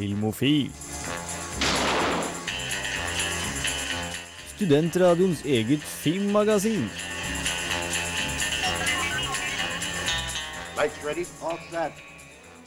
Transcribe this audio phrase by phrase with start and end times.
[0.00, 0.70] Filmofil.
[4.54, 6.86] Studentradioens eget filmmagasin.
[10.78, 11.92] Lights ready, all set.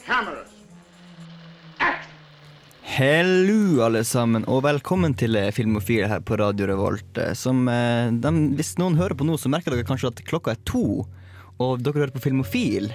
[0.05, 0.53] Cameras.
[2.83, 7.17] Hello, alle sammen, og velkommen til eh, Filmofil her på Radio Revolt.
[7.17, 10.61] Eh, Som, de, hvis noen hører på nå, så merker dere kanskje at klokka er
[10.69, 11.07] to,
[11.57, 12.93] og dere hører på Filmofil.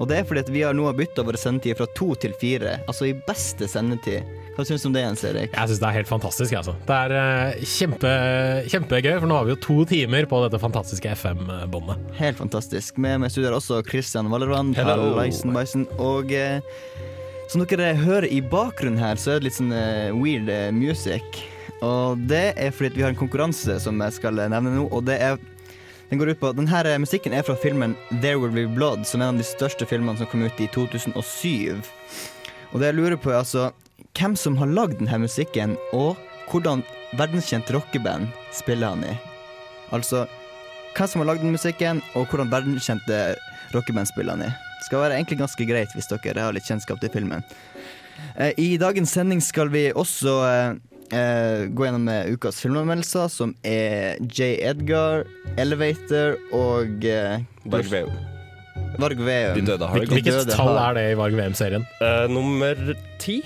[0.00, 2.78] Og det er fordi at vi har nå bytta våre sendetider fra to til fire,
[2.88, 4.24] altså i beste sendetid.
[4.56, 5.52] Hva syns du om det, Jens Erik?
[5.52, 6.56] Jeg syns det er helt fantastisk.
[6.56, 6.74] Altså.
[6.88, 8.14] Det er eh, kjempe,
[8.72, 12.08] kjempegøy, for nå har vi jo to timer på dette fantastiske FM-båndet.
[12.16, 12.96] Helt fantastisk.
[12.96, 15.12] Med meg studerer er også Christian Vallerand, Hello.
[15.18, 16.64] Leisen Beisen, og eh,
[17.52, 21.42] som dere hører i bakgrunnen her, så er det litt sånn uh, weird music.
[21.84, 25.16] Og det er fordi vi har en konkurranse som jeg skal nevne nå, og det
[25.20, 25.40] er
[26.10, 29.20] den går ut på, Denne eh, musikken er fra filmen There Will Be Blood, som
[29.20, 31.78] er en av de største filmene som kom ut i 2007.
[32.72, 33.68] Og det jeg lurer på, er altså
[34.18, 36.18] hvem som har lagd denne musikken, og
[36.50, 36.82] hvordan
[37.18, 39.14] verdenskjent rockeband spiller han i.
[39.94, 40.26] Altså
[40.96, 43.20] hva som har lagd den musikken, og hvordan verdenskjente
[43.70, 44.50] rockeband spiller han i.
[44.50, 47.46] Det skal være egentlig ganske greit hvis dere har litt kjennskap til filmen.
[48.34, 50.34] Eh, I dagens sending skal vi også
[51.12, 54.54] eh, gå gjennom ukas filmanmeldelser, som er J.
[54.70, 55.24] Edgar,
[55.60, 58.12] Elevator og eh, Varg Veum.
[59.00, 59.56] Varg Veum.
[59.58, 60.14] De døde har det De.
[60.18, 61.86] Hvilket døde tall er det i Varg VM-serien?
[62.00, 62.78] Uh, nummer
[63.22, 63.40] ti,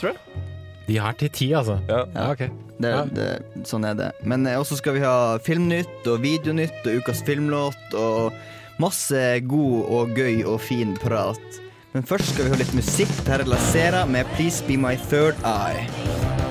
[0.00, 0.44] tror jeg.
[0.88, 1.78] De har til ti, altså.
[1.88, 2.04] Ja.
[2.14, 2.44] Ja, ok.
[2.74, 3.04] Det, Ja.
[3.06, 3.28] det,
[3.64, 4.10] sånn er det.
[4.26, 8.34] Men eh, også skal vi ha filmnytt og videonytt og ukas filmlåt og
[8.82, 11.60] masse god og gøy og fin prat.
[11.94, 13.12] Men først skal vi høre litt musikk.
[13.28, 16.43] Her er Lacera med 'Please Be My Third Eye'.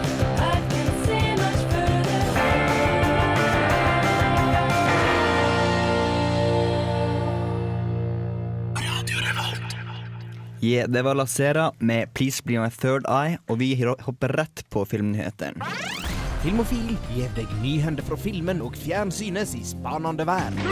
[10.63, 14.85] Yeah, det var Lacera med 'Please Be My Third Eye', og vi hopper rett på
[14.87, 15.59] filmnyhetene.
[16.39, 20.63] Filmofil gir deg nyhender fra filmen og fjernsynets i spanende verden.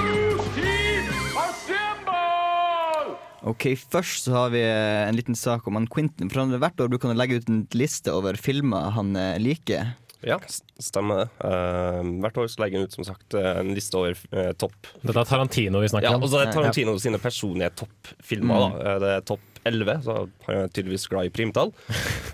[3.44, 6.32] Ok, Først så har vi eh, en liten sak om han Quentin.
[6.32, 9.42] For han Hvert år bruker han å legge ut en liste over filmer han eh,
[9.44, 9.98] liker.
[10.24, 10.40] Ja,
[10.80, 11.30] stemmer det.
[11.42, 15.18] Uh, hvert år så legger han ut som sagt en liste over uh, topp Dette
[15.18, 16.22] er Tarantino vi snakker om.
[16.22, 18.54] Ja, og så er Tarantino sine personlige toppfilmer.
[18.54, 18.76] Mm.
[18.78, 19.00] da.
[19.02, 20.16] Det er topp 11, så
[20.48, 21.74] han er tydeligvis glad i primtall.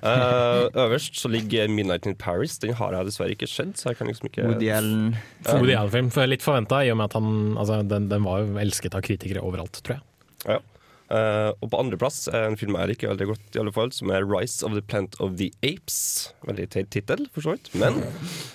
[0.04, 2.60] Uh, øverst så ligger 'Midnight in Paris'.
[2.62, 5.16] Den har jeg dessverre ikke sett, så jeg kan liksom ikke Woody Allen.
[5.48, 6.12] Woody Allen-film.
[6.12, 9.04] For Litt forventa, i og med at han altså, den, den var jo elsket av
[9.06, 10.04] kritikere overalt, tror jeg.
[10.48, 10.60] Ja.
[11.08, 14.12] Eh, og på andreplass er en film jeg liker veldig godt, i alle fall, som
[14.12, 16.34] er 'Rise of the Plant of the Apes'.
[16.48, 17.70] Veldig teit tittel, for så vidt.
[17.74, 18.02] Men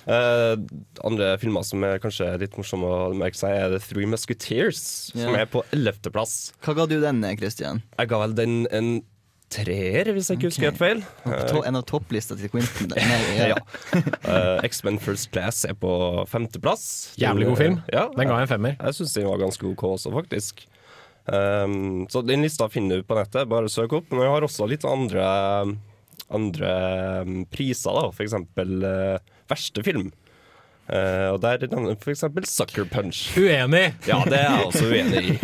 [0.07, 0.57] uh,
[1.05, 5.35] andre filmer som er kanskje litt morsomme å merke seg, er 'The Three Musketeers', som
[5.35, 6.53] er på ellevteplass.
[6.62, 7.83] Hva ga du den, eh, Christian?
[7.99, 8.93] Jeg ga vel den en
[9.53, 11.01] treer, hvis jeg ikke husker helt feil.
[11.49, 12.93] To, en av topplista til Quentin.
[12.97, 13.59] Nei, ja.
[14.25, 15.93] uh, X-Men First Class er på
[16.29, 17.15] femteplass.
[17.21, 17.81] Jævlig god film.
[17.93, 18.77] Ja, Den ga jeg en femmer.
[18.79, 20.65] Jeg syns den var ganske OK også, faktisk.
[21.27, 24.10] Um, så den lista finner du på nettet, bare søk opp.
[24.10, 25.25] Men vi har også litt andre,
[26.33, 26.72] andre
[27.22, 28.10] um, priser, da.
[28.15, 29.16] For eksempel eh,
[29.53, 30.11] verste film.
[30.91, 33.28] Uh, og der nevner for eksempel Sucker Punch.
[33.38, 33.93] Uenig!
[34.09, 35.37] Ja, det er jeg også uenig i.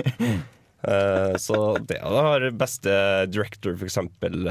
[0.78, 2.92] Uh, så det har beste
[3.30, 4.50] director, for eksempel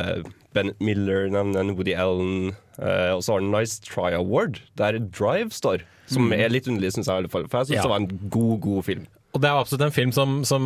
[0.55, 2.55] Ben Miller, nevner Woody Allen.
[2.79, 5.83] og så har han Nice Try Award, der Drive står.
[6.07, 7.19] Som er litt underlig, syns jeg.
[7.19, 7.83] i hvert fall For jeg syns Ja.
[7.83, 9.07] det var en god, god film.
[9.37, 10.65] Og det er absolutt en film som, som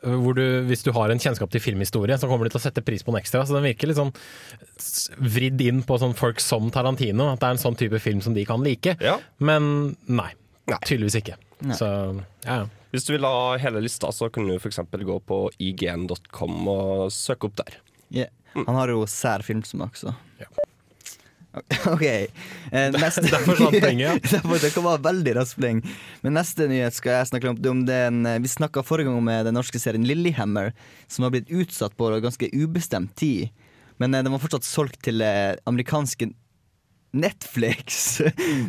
[0.00, 2.64] øh, hvor du, Hvis du har en kjennskap til filmhistorie, så kommer du til å
[2.64, 3.44] sette pris på den ekstra.
[3.44, 4.14] Så den virker litt sånn
[5.36, 7.28] vridd inn på sånn folk som Tarantino.
[7.34, 8.96] At det er en sånn type film som de kan like.
[9.04, 9.18] Ja.
[9.38, 10.32] Men nei.
[10.70, 10.80] Nei.
[10.86, 11.36] Tydeligvis ikke.
[11.76, 12.66] Så ja, ja.
[12.90, 14.80] Hvis du vil ha hele lista, så kan du f.eks.
[14.90, 17.78] gå på ign.com og søke opp der.
[18.10, 18.32] Yeah.
[18.56, 20.14] Han har jo sær filmsmak, så.
[20.40, 20.48] Ja.
[21.94, 22.04] OK.
[22.06, 22.28] Eh,
[23.02, 24.42] neste Der forsvant poenget, ja.
[24.62, 25.80] Det kan være veldig raskt poeng.
[26.22, 27.58] Men neste nyhet skal jeg snakke om.
[27.72, 30.72] om den, eh, vi snakka forrige gang om eh, den norske serien Lillehammer,
[31.10, 33.50] som har blitt utsatt på ganske ubestemt tid.
[34.00, 36.30] Men eh, den var fortsatt solgt til eh, amerikanske
[37.12, 38.20] Netflix.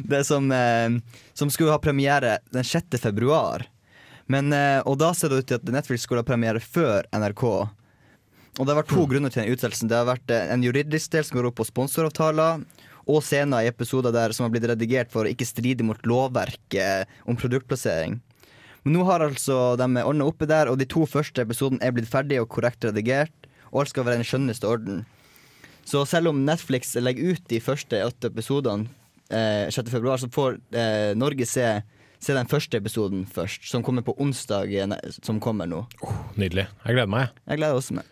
[0.03, 0.89] Det som, eh,
[1.33, 2.97] som skulle ha premiere den 6.
[2.99, 3.67] februar.
[4.31, 4.53] Men,
[4.87, 7.41] og da ser det ut til at Netflix skulle ha premiere før NRK.
[8.59, 9.89] Og det har vært to grunner til den utsettelsen.
[9.91, 12.65] Det har vært eh, en juridisk del som går opp på sponsoravtaler,
[13.09, 17.09] og scener i episoder der som har blitt redigert for å ikke stride mot lovverket
[17.29, 18.19] om produktplassering.
[18.83, 22.09] Men nå har altså de ordna oppe der, og de to første episodene er blitt
[22.09, 23.33] ferdige og korrekt redigert,
[23.71, 25.03] og alt skal være i den skjønneste orden.
[25.87, 28.89] Så selv om Netflix legger ut de første åtte episodene
[29.33, 31.67] eh, 6.2, så får eh, Norge se,
[32.21, 35.83] se den første episoden først, som kommer på onsdag eh, som kommer nå.
[36.37, 36.67] Nydelig.
[36.85, 37.37] Jeg gleder meg.
[37.47, 38.09] Jeg gleder også meg.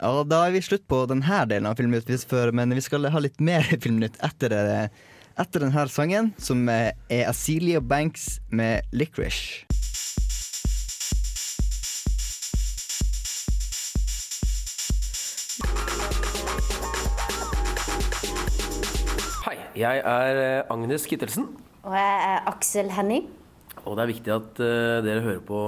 [0.00, 2.08] Ja, da er vi slutt på denne delen av Filmnytt,
[2.56, 4.86] men vi skal ha litt mer Filmnytt etter, eh,
[5.36, 6.94] etter denne sangen, som er
[7.28, 9.66] Azealia Banks med 'Licorice'.
[19.44, 21.50] Hei, jeg er eh, Agnes Kittelsen,
[21.84, 23.28] Og jeg er Aksel Henning,
[23.84, 25.60] og det er viktig at eh, dere hører på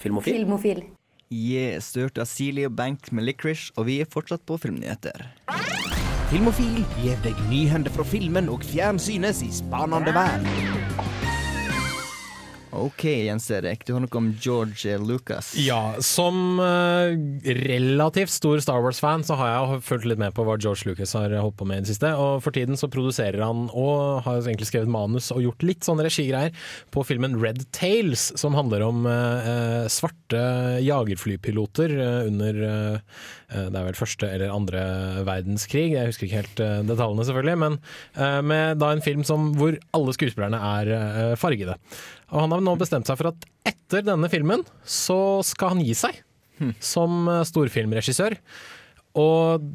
[0.00, 0.40] Filmofil.
[0.40, 0.82] filmofil.
[1.30, 2.24] Yes, du hørte
[2.66, 5.28] og Banks med 'Licorice', og vi er fortsatt på Filmnyheter.
[6.32, 10.79] Filmofil gir deg nyhender fra filmen og fjernsynets i spanende verden.
[12.70, 15.50] Ok, Jens Erik, du har noe om George Lucas.
[15.58, 17.10] Ja, som uh,
[17.42, 21.34] relativt stor Star Wars-fan så har jeg fulgt litt med på hva George Lucas har
[21.34, 22.12] holdt på med i det siste.
[22.14, 26.06] Og for tiden så produserer han og har egentlig skrevet manus og gjort litt sånne
[26.06, 26.54] regigreier
[26.94, 30.44] på filmen Red Tails, som handler om eh, svarte
[30.86, 31.96] jagerflypiloter
[32.28, 33.20] under eh,
[33.50, 34.80] det er vel første eller andre
[35.26, 37.78] verdenskrig, jeg husker ikke helt detaljene selvfølgelig, men
[38.46, 41.74] med da en film som, hvor alle skuespillerne er fargede.
[42.30, 45.96] Og han har nå bestemt seg for at etter denne filmen så skal han gi
[45.98, 46.20] seg
[46.84, 48.36] som eh, storfilmregissør.
[49.20, 49.70] Og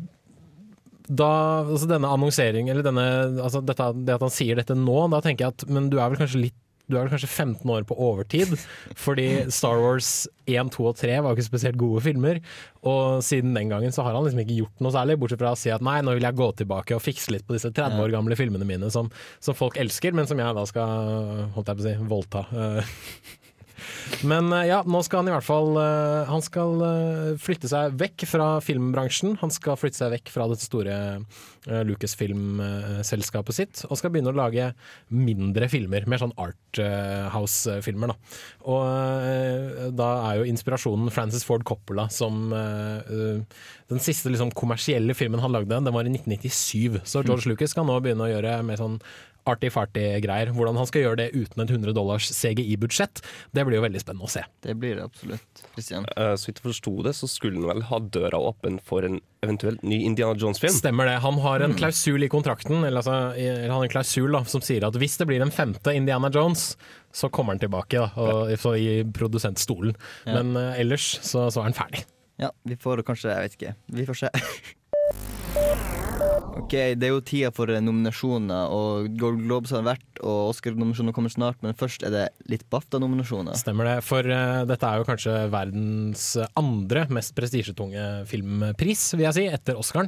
[1.05, 1.31] da,
[1.61, 3.07] altså denne annonseringen, eller denne,
[3.43, 6.09] altså dette, det at han sier dette nå, da tenker jeg at men du er
[6.09, 8.51] vel kanskje litt du er vel kanskje 15 år på overtid,
[8.99, 12.41] fordi Star Wars 1, 2 og 3 var jo ikke spesielt gode filmer.
[12.85, 15.59] Og siden den gangen så har han liksom ikke gjort noe særlig, bortsett fra å
[15.59, 18.13] si at nei, nå vil jeg gå tilbake og fikse litt på disse 30 år
[18.13, 19.09] gamle filmene mine som,
[19.43, 22.45] som folk elsker, men som jeg da skal holdt jeg på å si, voldta.
[24.27, 27.95] Men eh, ja, nå skal han i hvert fall eh, Han skal eh, flytte seg
[27.99, 29.35] vekk fra filmbransjen.
[29.41, 30.95] Han skal flytte seg vekk fra dette store
[31.65, 34.67] Lucasfilm-selskapet sitt, og skal begynne å lage
[35.09, 36.05] mindre filmer.
[36.05, 38.41] Mer sånn Arthouse-filmer, da.
[38.69, 45.57] Og da er jo inspirasjonen Francis Ford Coppola som Den siste liksom, kommersielle filmen han
[45.57, 47.01] lagde, den var i 1997.
[47.01, 48.99] Så George Lucas skal nå begynne å gjøre mer sånn
[49.49, 50.51] arty-farty-greier.
[50.55, 53.21] Hvordan han skal gjøre det uten et 100 dollars CGI-budsjett,
[53.55, 54.43] det blir jo veldig spennende å se.
[54.65, 55.63] Det blir det absolutt.
[55.75, 56.07] Christian.
[56.17, 59.19] Uh, så vidt jeg forsto det, så skulle han vel ha døra åpen for en
[59.45, 60.73] eventuelt ny Indiana Jones-film.
[60.73, 61.19] Stemmer det.
[61.25, 64.63] Han har en klausul i kontrakten eller altså, eller han har en klausul da, som
[64.65, 66.73] sier at hvis det blir en femte Indiana Jones,
[67.15, 69.95] så kommer han tilbake da, og, så i produsentstolen.
[70.25, 70.39] Ja.
[70.39, 72.07] Men uh, ellers så, så er han ferdig.
[72.41, 73.75] Ja, vi får kanskje Jeg vet ikke.
[73.95, 74.33] Vi får se.
[76.55, 81.31] Ok, Det er jo tida for nominasjoner, og Gold Globes har vært, og Oscar-nominasjoner kommer
[81.33, 83.57] snart, men først er det litt BAFTA-nominasjoner.
[83.59, 83.95] Stemmer det.
[84.07, 86.23] For uh, dette er jo kanskje verdens
[86.55, 90.07] andre mest prestisjetunge filmpris, vil jeg si, etter Oscaren.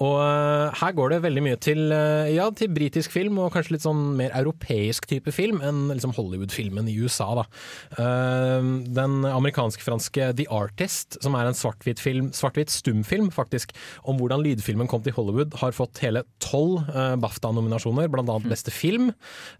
[0.00, 3.76] Og uh, her går det veldig mye til, uh, ja, til britisk film, og kanskje
[3.76, 7.46] litt sånn mer europeisk type film enn liksom Hollywood-filmen i USA, da.
[7.92, 12.00] Den amerikansk-franske The Artist, som er en svart-hvitt
[12.32, 13.76] svart-hvitt stumfilm, faktisk,
[14.08, 18.70] om hvordan lydfilmen kom til Hollywood, har fått hele tolv eh, BAFTA-nominasjoner, blant annet beste
[18.70, 19.10] film.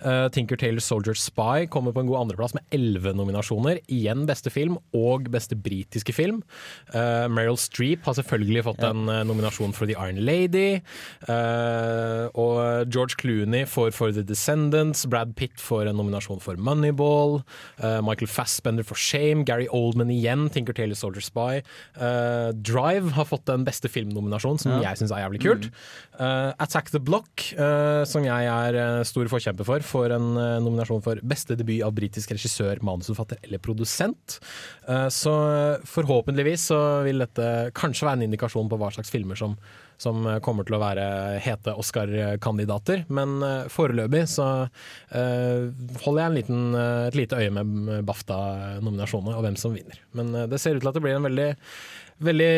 [0.05, 3.81] Uh, Tinker Tailor Soldier Spy kommer på en god andreplass med elleve nominasjoner.
[3.91, 6.43] Igjen beste film og beste britiske film.
[6.95, 10.81] Uh, Meryl Streep har selvfølgelig fått en eh, nominasjon for The Iron Lady.
[12.39, 15.05] Og George Clooney får for The Descendants.
[15.11, 17.41] Brad Pitt får en nominasjon for Moneyball.
[18.05, 19.45] Michael Fassbender for Shame.
[19.49, 21.63] Gary Oldman igjen, Tinker Tailor Soldier Spy.
[22.63, 24.91] Drive har fått den beste filmnominasjonen, som Ja.
[24.91, 25.71] jeg syns er jævlig kult.
[26.21, 30.27] Uh, Attack the Block, uh, som jeg er uh, stor forkjemper for, får en
[30.61, 34.39] nominasjon for beste debut av britisk regissør, manusforfatter eller produsent.
[35.15, 35.33] Så
[35.89, 39.55] forhåpentligvis så vil dette kanskje være en indikasjon på hva slags filmer som,
[40.01, 41.07] som kommer til å være
[41.43, 43.05] hete Oscar-kandidater.
[43.15, 43.39] Men
[43.73, 44.49] foreløpig så
[45.13, 46.63] holder jeg en liten,
[47.09, 50.03] et lite øye med BAFTA-nominasjonene og hvem som vinner.
[50.19, 51.51] Men det ser ut til at det blir en veldig
[52.27, 52.53] veldig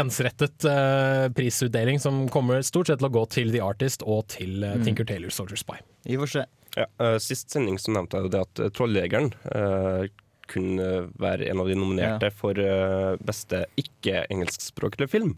[0.00, 4.62] ensrettet uh, prisutdeling som kommer stort sett til å gå til The Artist og til
[4.66, 5.80] eh, Tinker Tailor Soldier Spy.
[6.08, 6.46] Vi får se.
[6.76, 10.08] Ja, uh, Sist sending så nevnte jeg jo det at uh, Trolljegeren eh,
[10.48, 10.88] kunne
[11.20, 15.34] være en av de nominerte for eh, beste ikke-engelskspråklige film.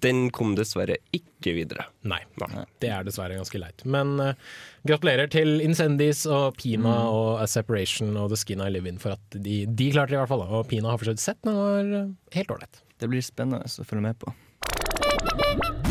[0.00, 1.84] Den kom dessverre ikke videre.
[2.08, 2.62] Nei, Nei.
[2.80, 3.84] det er dessverre ganske leit.
[3.84, 4.14] Men
[4.88, 9.18] gratulerer til Incendies og Pina og A Separation og The Skin I Live In for
[9.18, 10.46] at de, de klarte det i hvert fall.
[10.48, 12.80] Og Pina har for så vidt sett den, det var helt ålreit.
[13.00, 14.32] Det blir spennende å følge med på.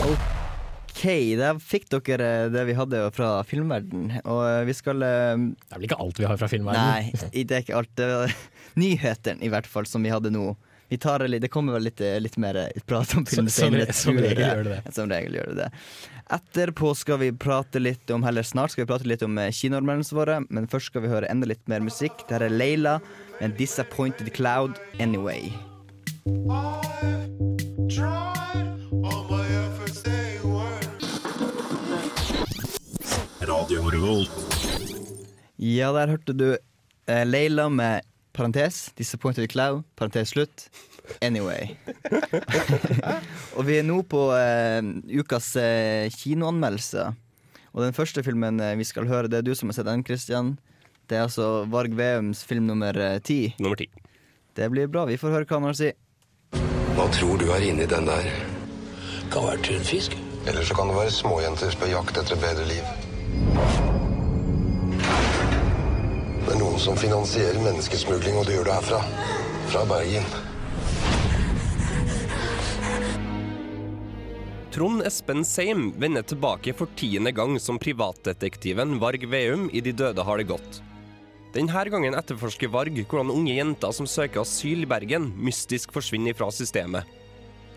[0.09, 1.03] OK,
[1.39, 4.09] der fikk dere det vi hadde fra filmverden.
[4.25, 6.89] Og eh, vi skal eh, Det er vel ikke alt vi har fra filmverden?
[6.89, 8.03] Nei, det er ikke alt.
[8.79, 10.51] Nyhetene i hvert fall som vi hadde nå.
[10.89, 12.57] Vi tar det litt, det kommer vel litt, litt mer
[12.89, 14.93] prat om film Som- som som regel gjør det det.
[14.97, 15.67] Som regel gjør det det.
[16.33, 20.17] Etterpå skal vi prate litt om Heller snart skal vi prate litt om eh, kinoanmeldelsene
[20.17, 22.25] våre, men først skal vi høre enda litt mer musikk.
[22.25, 22.97] Dette er Leila
[23.39, 25.53] med 'Disappointed Cloud Anyway'.
[35.59, 38.01] Ja, der hørte du eh, Leila med
[38.33, 40.69] parentes, disappointed clown, parentes slutt.
[41.21, 41.75] Anyway.
[43.57, 44.79] og vi er nå på eh,
[45.19, 47.15] ukas eh, kinoanmeldelser.
[47.73, 50.05] Og den første filmen eh, vi skal høre, det er du som har sett den,
[50.05, 50.57] Christian.
[51.09, 53.53] Det er altså Varg Veums film nummer eh, ti.
[53.59, 53.89] Nummer ti.
[54.55, 55.07] Det blir bra.
[55.09, 55.91] Vi får høre hva han har å si.
[56.99, 58.25] Hva tror du er inni den der?
[59.31, 60.17] Kan være tunfisk.
[60.43, 62.89] Eller så kan det være småjenter på jakt etter et bedre liv.
[66.43, 68.99] Det er noen som finansierer menneskesmugling, og de gjør det herfra.
[69.71, 70.27] Fra Bergen.
[74.75, 80.27] Trond Espen Seim vender tilbake for tiende gang som privatdetektiven Varg Veum i De døde
[80.27, 80.83] har det godt.
[81.49, 86.51] Denne gangen etterforsker Varg hvordan unge jenter som søker asyl i Bergen, mystisk forsvinner fra
[86.53, 87.07] systemet.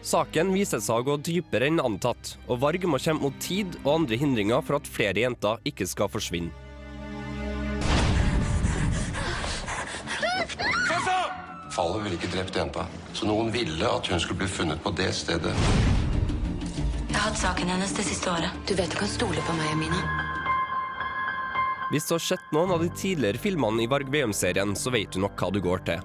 [0.04, 3.94] Saken viser seg å gå dypere enn antatt, og Varg må kjempe mot tid og
[3.94, 6.52] andre hindringer for at flere jenter ikke skal forsvinne.
[11.72, 12.84] Fallet ville ikke drept jenta,
[13.16, 15.54] så noen ville at hun skulle bli funnet på det stedet.
[17.08, 18.52] Jeg har hatt saken hennes det siste året.
[18.68, 20.31] Du vet du kan stole på meg, Amina.
[21.92, 25.18] Hvis du har sett noen av de tidligere filmene i Varg Veum-serien, så vet du
[25.20, 26.00] nok hva du går til.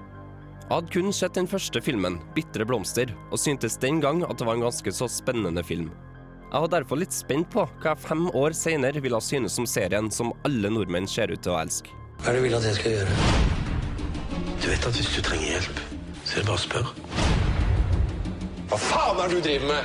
[0.60, 4.44] Jeg hadde kun sett den første filmen, 'Bitre blomster', og syntes den gang at det
[4.44, 5.88] var en ganske så spennende film.
[6.52, 10.12] Jeg var derfor litt spent på hva jeg fem år senere ville synes om serien
[10.12, 11.88] som alle nordmenn ser ut til å elske.
[12.20, 13.12] Hva er det du vil at jeg skal gjøre?
[14.60, 15.84] Du vet at hvis du trenger hjelp,
[16.20, 16.90] så er det bare å spørre.
[18.68, 19.84] Hva faen er det du driver med?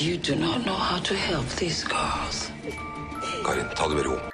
[0.00, 2.48] You do not know how to help these girls.
[3.44, 4.33] Karin, ta det med ro.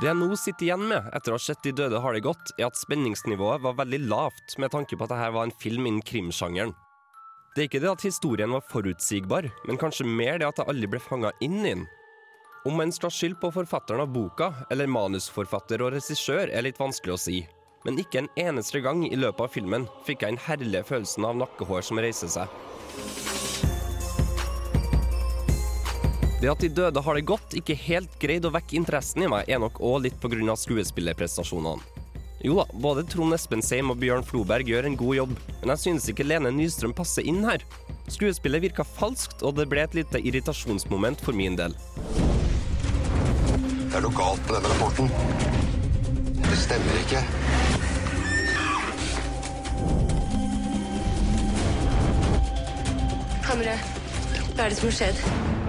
[0.00, 2.54] Det jeg nå sitter igjen med etter å ha sett De døde har det godt,
[2.56, 6.00] er at spenningsnivået var veldig lavt med tanke på at dette var en film innen
[6.00, 6.72] krimsjangeren.
[7.52, 10.88] Det er ikke det at historien var forutsigbar, men kanskje mer det at jeg aldri
[10.94, 11.82] ble fanga inn i den.
[12.64, 17.16] Om man skal skylde på forfatteren av boka, eller manusforfatter og regissør, er litt vanskelig
[17.16, 17.42] å si.
[17.84, 21.36] Men ikke en eneste gang i løpet av filmen fikk jeg den herlige følelsen av
[21.42, 23.29] nakkehår som reiser seg.
[26.40, 29.44] Det at de døde har det godt, ikke helt greid å vekke interessen i meg,
[29.44, 30.54] er nok òg litt pga.
[30.56, 31.84] skuespillerprestasjonene.
[32.40, 35.82] Jo da, både Trond Espen Seim og Bjørn Floberg gjør en god jobb, men jeg
[35.82, 37.60] synes ikke Lene Nystrøm passer inn her.
[38.08, 41.76] Skuespillet virka falskt, og det ble et lite irritasjonsmoment for min del.
[43.90, 45.12] Det er noe galt med denne rapporten.
[46.40, 47.24] Det stemmer ikke.
[53.44, 53.76] Kamera,
[54.54, 55.59] hva er det som har skjedd?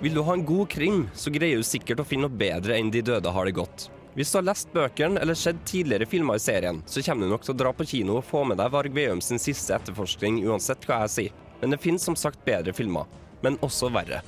[0.00, 2.88] Vil du ha en god krim, så greier du sikkert å finne noe bedre enn
[2.88, 3.90] De døde har det godt.
[4.16, 7.44] Hvis du har lest bøkene eller sett tidligere filmer i serien, så kommer du nok
[7.44, 10.88] til å dra på kino og få med deg Varg Veum sin siste etterforskning uansett
[10.88, 11.36] hva jeg sier.
[11.60, 13.04] Men det finnes som sagt bedre filmer.
[13.44, 14.22] Men også verre.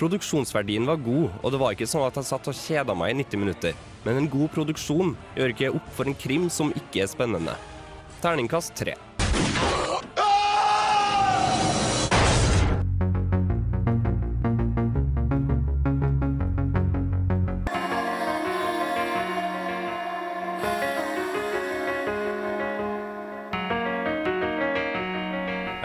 [0.00, 3.18] Produksjonsverdien var god, og det var ikke sånn at jeg satt og kjeda meg i
[3.20, 3.76] 90 minutter.
[4.08, 7.56] Men en god produksjon gjør ikke opp for en krim som ikke er spennende.
[8.24, 8.96] Terningkast tre.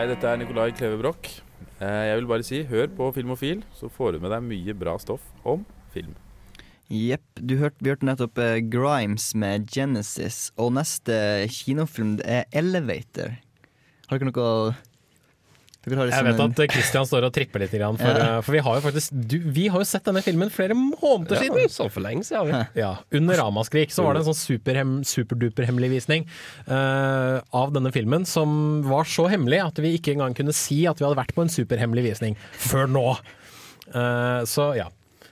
[0.02, 1.28] Hei, dette er Nicolai Kleve Broch.
[1.78, 4.96] Eh, Jeg vil bare si, hør på Filmofil, så får du med deg mye bra
[4.98, 5.62] stoff om
[5.94, 6.16] film.
[6.90, 7.22] Jepp.
[7.38, 13.36] Du hørte, vi hørte nettopp eh, Grimes med Genesis, og neste kinofilm er Elevator.
[14.10, 14.74] Har dere noe
[15.82, 18.36] Jeg liksom vet at eh, Christian står og tripper litt, grann, for, Ja.
[18.38, 21.40] eh, for vi har jo faktisk du, Vi har jo sett denne filmen flere måneder
[21.40, 21.70] Ja, siden!
[21.74, 22.80] så for lenge siden har vi.
[22.84, 26.28] Ja, Under Ramaskrik så var det en sånn superhem, superduper hemmelig visning
[26.70, 31.02] uh, av denne filmen, som var så hemmelig at vi ikke engang kunne si at
[31.02, 33.08] vi hadde vært på en superhemmelig visning før nå.
[33.90, 34.88] Uh, så ja.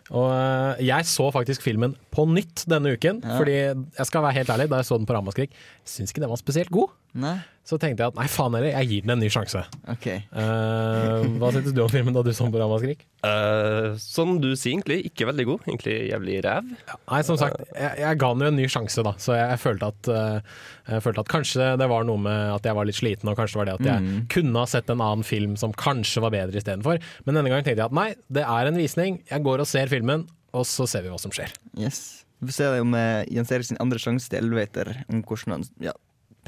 [0.10, 3.38] Og jeg så faktisk filmen på nytt denne uken, Ja.
[3.38, 5.52] fordi jeg skal være helt ærlig, da jeg så den på Ramaskrik,
[5.86, 6.90] syns ikke den var spesielt god.
[7.14, 7.38] Nei?
[7.70, 9.60] Så tenkte jeg at nei, faen heller, jeg gir den en ny sjanse.
[9.94, 10.06] OK.
[10.34, 13.04] Uh, hva syntes du om filmen da du så på Ramaskrik?
[13.22, 15.68] Uh, som du sier, egentlig ikke veldig god.
[15.68, 16.72] Egentlig jævlig ræv.
[17.12, 19.14] Nei, som sagt, jeg, jeg ga den jo en ny sjanse, da.
[19.22, 20.64] Så jeg, jeg, følte at, uh,
[20.96, 23.60] jeg følte at kanskje det var noe med at jeg var litt sliten, og kanskje
[23.60, 24.20] det var det at jeg Mm.
[24.34, 26.98] kunne ha sett en annen film som kanskje var bedre istedenfor.
[27.28, 29.22] Men denne gangen tenkte jeg at nei, det er en visning.
[29.30, 30.26] Jeg går og ser filmen,
[30.58, 31.54] og så ser vi hva som skjer.
[31.78, 32.24] Yes.
[32.40, 32.94] Vi får se om
[33.30, 35.94] Jens Erik sin andre sjanse til Elevator, om hvordan han Ja,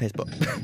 [0.02, 0.28] Facebook.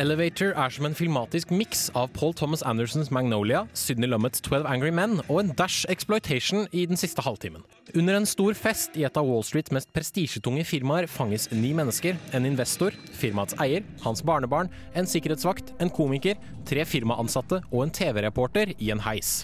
[0.00, 4.88] Elevator er som en filmatisk miks av Paul Thomas Andersons Magnolia, Sydney Lummets 12 Angry
[4.94, 7.60] Men og en dash exploitation i den siste halvtimen.
[7.92, 12.16] Under en stor fest i et av Wall Streets mest prestisjetunge firmaer fanges ni mennesker,
[12.32, 18.72] en investor, firmaets eier, hans barnebarn, en sikkerhetsvakt, en komiker, tre firmaansatte og en TV-reporter
[18.78, 19.42] i en heis.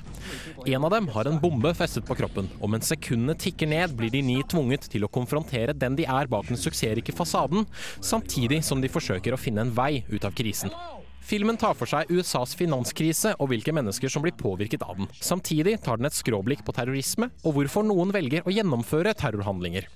[0.64, 4.14] En av dem har en bombe festet på kroppen, og mens sekundene tikker ned, blir
[4.14, 7.68] de ni tvunget til å konfrontere den de er bak den suksessrike fasaden,
[8.00, 10.72] samtidig som de forsøker å finne en vei ut av krisen.
[11.28, 15.10] Filmen tar for seg USAs finanskrise og hvilke mennesker som blir påvirket av den.
[15.20, 19.90] Samtidig tar den et skråblikk på terrorisme og hvorfor noen velger å gjennomføre terrorhandlinger.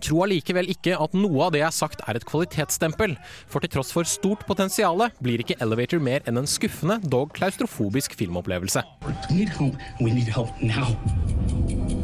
[0.00, 3.14] Tro allikevel ikke at noe av det jeg har sagt er et kvalitetsstempel,
[3.46, 8.16] for til tross for stort potensial blir ikke Elevator mer enn en skuffende, dog klaustrofobisk
[8.18, 8.82] filmopplevelse.
[9.04, 9.76] We need help.
[10.00, 11.99] We need help now.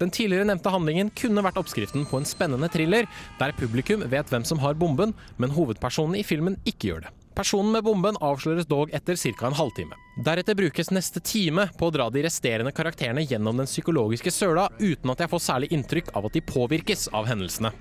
[0.00, 3.08] Den tidligere nevnte handlingen kunne vært oppskriften på en spennende thriller,
[3.40, 7.14] der publikum vet hvem som har bomben, men hovedpersonen i filmen ikke gjør det.
[7.36, 9.48] Personen med bomben avsløres dog etter ca.
[9.48, 9.96] en halvtime.
[10.24, 15.12] Deretter brukes neste time på å dra de resterende karakterene gjennom den psykologiske søla, uten
[15.12, 17.74] at jeg får særlig inntrykk av at de påvirkes av hendelsene.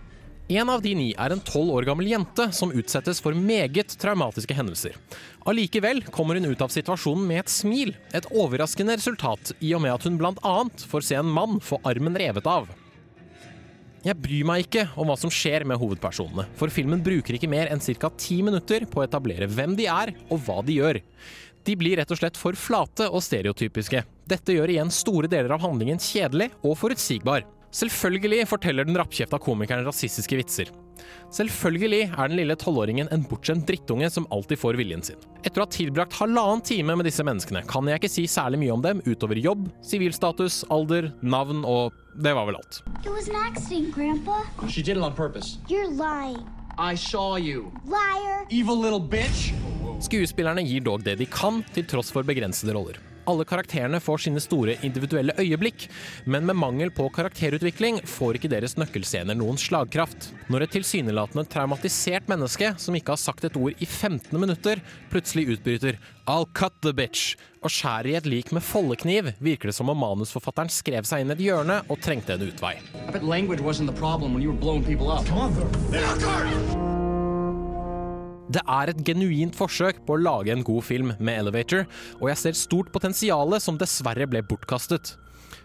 [0.48, 4.54] En av de ni er en tolv år gammel jente som utsettes for meget traumatiske
[4.54, 4.94] hendelser.
[5.50, 9.96] Allikevel kommer hun ut av situasjonen med et smil, et overraskende resultat, i og med
[9.96, 10.58] at hun bl.a.
[10.92, 12.70] får se en mann få armen revet av.
[14.06, 17.74] Jeg bryr meg ikke om hva som skjer med hovedpersonene, for filmen bruker ikke mer
[17.74, 18.14] enn ca.
[18.14, 21.02] ti minutter på å etablere hvem de er og hva de gjør.
[21.66, 24.06] De blir rett og slett for flate og stereotypiske.
[24.30, 27.50] Dette gjør igjen store deler av handlingen kjedelig og forutsigbar.
[27.76, 30.70] Selvfølgelig forteller den rappkjefta komikeren rasistiske vitser.
[31.34, 35.20] Selvfølgelig er den lille tolvåringen en bortskjemt drittunge som alltid får viljen sin.
[35.44, 38.76] Etter å ha tilbrakt halvannen time med disse menneskene, kan jeg ikke si særlig mye
[38.78, 42.80] om dem utover jobb, sivilstatus, alder, navn og det var vel alt.
[43.04, 44.46] It was an accident, Grandpa.
[44.70, 45.58] She did it on purpose.
[45.68, 46.40] You're lying.
[46.78, 47.74] I saw you.
[47.92, 48.46] Liar.
[48.52, 49.52] Evil little bitch.
[50.06, 53.02] Skuespillerne gir dog det de kan, til tross for begrensede roller.
[53.26, 55.88] Alle karakterene får sine store individuelle øyeblikk,
[56.30, 60.30] men med mangel på karakterutvikling får ikke deres nøkkelscener noen slagkraft.
[60.54, 65.58] Når et tilsynelatende traumatisert menneske som ikke har sagt et ord i 15 minutter, plutselig
[65.58, 67.36] utbryter 'I'll cut the bitch'
[67.66, 71.34] og skjærer i et lik med foldekniv, virker det som om manusforfatteren skrev seg inn
[71.34, 72.76] i et hjørne og trengte en utvei.
[72.78, 73.24] I bet
[78.46, 81.88] Det er et genuint forsøk på å lage en god film med Elevator,
[82.20, 85.16] og jeg ser stort potensial som dessverre ble bortkastet.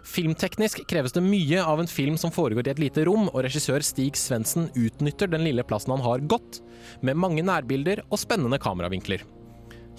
[0.07, 3.85] Filmteknisk kreves det mye av en film som foregår i et lite rom, og regissør
[3.85, 6.63] Stig Svendsen utnytter den lille plassen han har godt,
[7.05, 9.27] med mange nærbilder og spennende kameravinkler.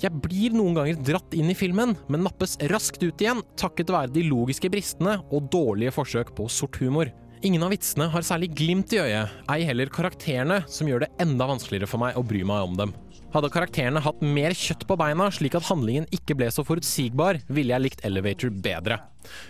[0.01, 4.09] Jeg blir noen ganger dratt inn i filmen, men nappes raskt ut igjen takket være
[4.15, 7.11] de logiske bristene og dårlige forsøk på sort humor.
[7.41, 11.47] Ingen av vitsene har særlig glimt i øyet, ei heller karakterene, som gjør det enda
[11.49, 12.91] vanskeligere for meg å bry meg om dem.
[13.33, 17.73] Hadde karakterene hatt mer kjøtt på beina, slik at handlingen ikke ble så forutsigbar, ville
[17.73, 18.99] jeg likt Elevator bedre.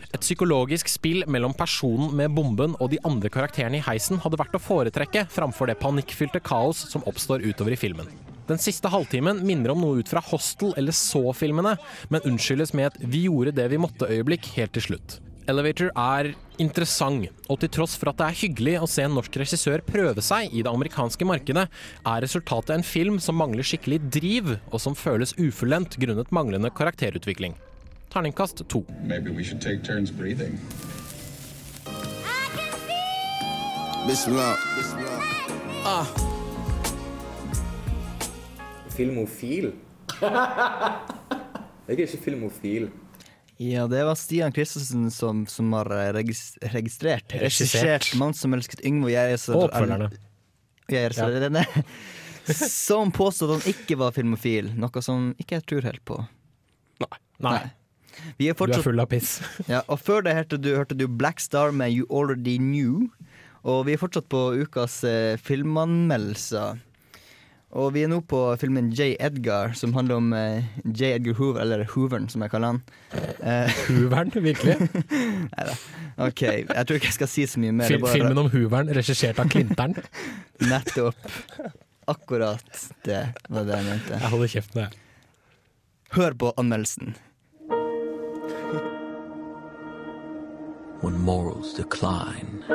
[0.08, 4.56] Et psykologisk spill mellom personen med bomben og de andre karakterene i heisen hadde vært
[4.56, 8.08] å foretrekke framfor det panikkfylte kaos som oppstår utover i filmen.
[8.48, 11.76] Den siste halvtimen minner om noe ut fra Hostel eller Så-filmene,
[12.08, 15.20] men unnskyldes med et 'vi gjorde det vi måtte'-øyeblikk helt til slutt.
[15.50, 19.40] Elevator er interessant, og til tross for at det er hyggelig å se en norsk
[19.42, 21.66] regissør prøve seg i det amerikanske markedet,
[22.06, 27.58] er resultatet en film som mangler skikkelig driv, og som føles ufullendt grunnet manglende karakterutvikling.
[28.14, 28.84] Terningkast to.
[29.02, 30.60] Maybe we should take turns breathing.
[34.06, 34.58] Bismillah.
[35.86, 36.06] Ah.
[38.94, 39.72] Filmofil?
[40.22, 42.92] Jeg er ikke filmofil.
[43.62, 48.08] Ja, det var Stian Christensen som, som har regis registrert Regissert.
[48.18, 50.10] 'Mann som elsket Yngve jeg er Og oppfølgerne.
[50.90, 51.84] Jeg er så Ja.
[52.68, 56.18] Som påstod han ikke var filmofil, noe som ikke jeg tror helt på.
[57.42, 57.60] Nei.
[58.38, 59.40] Vi er Du er full av piss.
[59.72, 63.10] ja, og før det hørte du, hørte du Black Star med You Already Knew.
[63.62, 66.82] Og vi er fortsatt på ukas eh, filmanmeldelser.
[67.72, 69.14] Og vi er nå på filmen J.
[69.24, 71.14] Edgar, som handler om eh, J.
[71.16, 72.82] Edgar Hoover, eller Hooveren, som jeg kaller han.
[73.40, 74.76] Eh, Hooveren, virkelig?
[75.54, 75.78] Neida.
[76.28, 77.88] OK, jeg tror ikke jeg skal si så mye mer.
[77.88, 79.96] Fil bare- filmen om Hooveren, regissert av Klinteren.
[80.72, 81.16] Nettopp.
[82.12, 84.20] Akkurat det var det jeg mente.
[84.20, 85.04] Jeg holder kjeft med det.
[86.18, 87.14] Hør på anmeldelsen.
[91.02, 92.66] When morals decline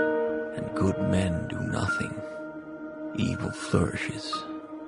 [0.57, 2.15] and good men do nothing,
[3.21, 4.33] evil flourishes.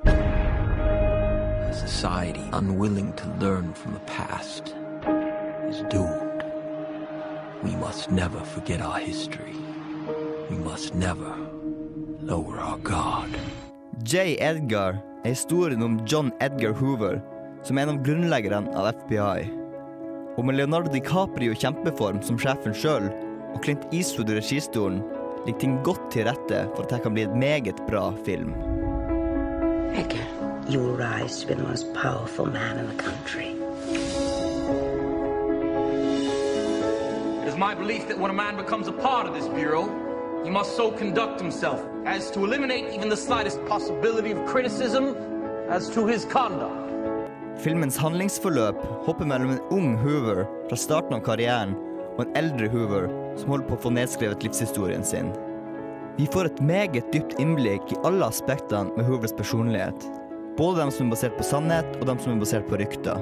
[0.07, 4.75] A society unwilling to learn from the past
[5.69, 6.45] is doomed.
[7.63, 9.55] We must never forget our history.
[10.51, 11.37] We must never
[12.21, 13.31] lower our guard.
[14.05, 14.37] J.
[14.41, 17.21] Edgar er historien om John Edgar Hoover,
[17.63, 19.51] som er en av grunnleggerne av FBI.
[20.39, 23.11] Og med Leonardo DiCaprio i kjempeform som sjefen sjøl,
[23.55, 25.03] og Clint Eastwood i registolen,
[25.47, 28.55] ligger ting godt til rette for at dette kan bli et meget bra film.
[29.95, 30.27] Edgar,
[30.69, 33.49] you will rise to be the most powerful man in the country.
[37.43, 39.89] It is my belief that when a man becomes a part of this bureau,
[40.45, 45.17] he must so conduct himself as to eliminate even the slightest possibility of criticism
[45.69, 46.85] as to his conduct.
[47.59, 51.75] Filmens handlingsforløp hopper mellom en ung Hoover fra starten av karrieren
[52.15, 55.33] og en eldre Hoover som holder på å få nedskrevet livshistorien sin.
[56.19, 60.07] Vi får et meget dypt innblikk i alle aspektene med Hoovers personlighet.
[60.57, 63.21] Både dem som er basert på sannhet, og dem som er basert på rykter.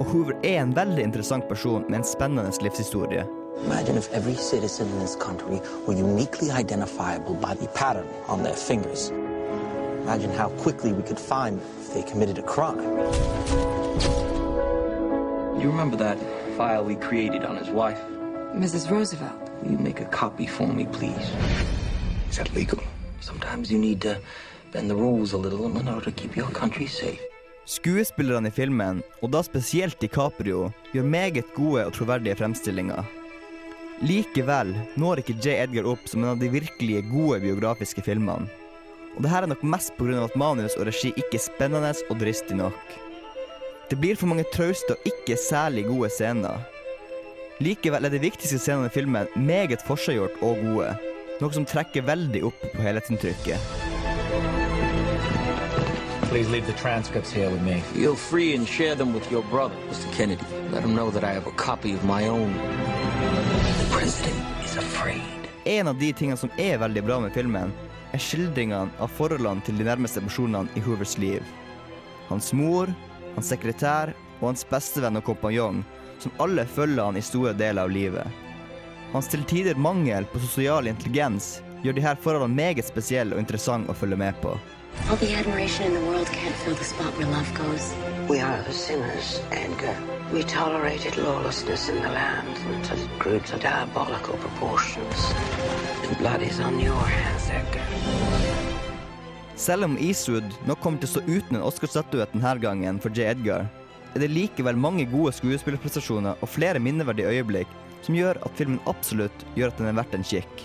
[0.00, 3.26] Og Hoover er en veldig interessant person med en spennende livshistorie.
[3.66, 8.56] Imagine if every citizen in this country were uniquely identifiable by the pattern on their
[8.56, 9.10] fingers.
[10.04, 12.80] Imagine how quickly we could find if they committed a crime.
[15.60, 16.16] You remember that
[16.56, 18.00] file we created on his wife?
[18.54, 18.90] Mrs.
[18.90, 19.50] Roosevelt.
[19.62, 21.85] Will you make a copy for me, please?
[22.30, 22.78] Is that legal?
[23.20, 24.16] Sometimes you need to
[24.72, 27.20] bend the rules a little in order to keep your country safe.
[27.66, 33.02] Skuespillerne i filmen, og da spesielt DiCaprio, gjør meget gode og troverdige fremstillinger.
[34.06, 35.56] Likevel når ikke J.
[35.64, 38.46] Edgar opp som en av de virkelige gode biografiske filmene.
[39.16, 40.24] Og det her er nok mest pga.
[40.24, 42.96] at manus og regi ikke er spennende og dristig nok.
[43.90, 46.60] Det blir for mange trauste og ikke særlig gode scener.
[47.58, 50.92] Likevel er de viktigste scenene i filmen meget forseggjort og gode,
[51.40, 53.60] noe som trekker veldig opp på helhetsinntrykket.
[56.30, 57.80] Please leave the transcripts here with me.
[57.94, 60.12] Feel free and share them with your brother, Mr.
[60.12, 60.44] Kennedy.
[60.72, 62.52] Let him know that I have a copy of my own.
[63.78, 65.22] The president is afraid.
[65.64, 67.72] En av de tingene som er veldig bra med filmen,
[68.12, 71.42] er skildringene av forholdene til de nærmeste personene i Hoovers liv.
[72.28, 72.92] Hans mor,
[73.34, 75.82] hans sekretær og hans bestevenn og kompanjong,
[76.22, 78.45] som alle følger han i store deler av livet.
[79.12, 83.96] Hans til tider mangel på sosial intelligens gjør disse forholdene meget spesielle og interessante å
[83.96, 84.56] følge med på.
[85.08, 87.94] All the admiration in the world can't fill the spot where love goes.
[88.28, 89.94] We are the sinners, Edgar.
[90.32, 95.34] We tolerated lawlessness in the land until it grew to diabolical proportions.
[96.08, 97.86] And blood is on your hands, Edgar.
[99.56, 103.30] Selv om Eastwood nok kommer til å stå uten en Oscar-statuett denne gangen for J.
[103.36, 103.68] Edgar,
[104.16, 109.46] er det likevel mange gode skuespillerprestasjoner og flere minneverdige øyeblikk som gjør at filmen absolutt
[109.54, 110.64] gjør at den er verdt en kikk.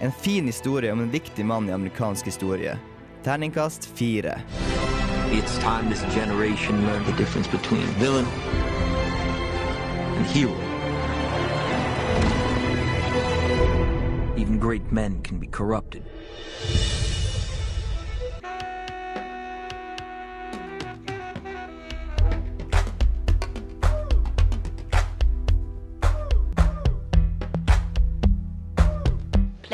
[0.00, 2.78] En fin historie om en viktig mann i amerikansk historie.
[3.24, 4.40] Terningkast fire.
[5.32, 8.26] It's time this generation learned the difference between villain
[10.16, 10.54] and hero.
[14.36, 16.02] Even great men can be corrupted.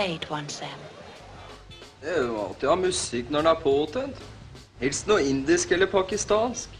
[0.00, 0.80] Play one, Sam.
[2.00, 4.22] Det er jo alltid å ha musikk når den er påtent.
[4.80, 6.72] Helst noe indisk eller pakistansk.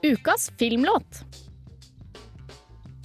[0.00, 1.18] Ukas filmlåt.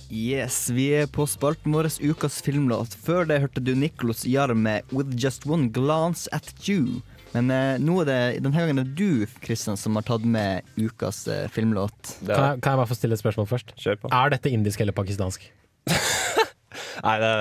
[0.08, 2.96] Yes, vi er på spalten vår Ukas filmlåt.
[2.96, 7.04] Før det hørte du Nicholas Jarm med 'With Just One Glance at You'.
[7.36, 10.64] Men eh, nå er det denne gangen er det du Kristian, som har tatt med
[10.80, 12.16] ukas eh, filmlåt.
[12.24, 13.76] Kan jeg, kan jeg bare få stille et spørsmål først?
[13.76, 14.16] Kjør på.
[14.16, 15.52] Er dette indisk eller pakistansk?
[17.04, 17.34] Nei, det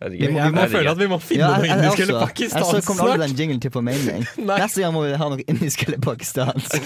[0.00, 2.72] Vi må- vi må føle at vi må finne noe jeg- jeg indisk eller pakistansk
[2.72, 4.22] Jeg så kommer aldri den jinglen til på få mening.
[4.48, 6.76] Neste gang må vi ha noe indisk eller pakistansk.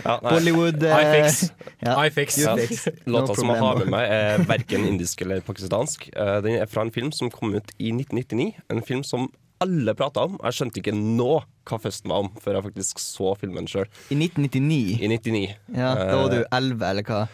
[0.00, 0.14] Ja.
[0.24, 1.50] Bollywood eh, iFix.
[1.84, 2.38] ja, iFix.
[2.38, 2.86] you Ja, fix.
[3.06, 6.08] Låta No som jeg har med meg, er verken indisk eller pakistansk.
[6.16, 8.54] Eh, Den er fra en film som kom ut i 1999.
[8.70, 9.28] En film som
[9.60, 10.38] alle prata om.
[10.42, 13.84] Jeg skjønte ikke nå hva festen var om, før jeg faktisk så filmen sjøl.
[14.10, 14.96] I 1999.
[15.04, 15.54] I 99.
[15.76, 17.28] Ja, da var du 11, eller hva?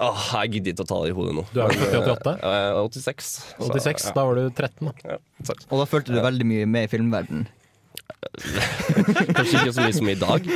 [0.00, 1.42] Åh, jeg gidder ikke å ta det i hodet nå.
[1.52, 2.36] Du er jo født i 88?
[2.48, 3.32] Eh, 86.
[3.32, 4.14] så, 86, ja.
[4.16, 4.86] da var du 13.
[4.88, 5.18] da Ja,
[5.68, 7.50] Og da følte du veldig mye med i filmverdenen?
[9.36, 10.46] Kanskje ikke så mye som i dag.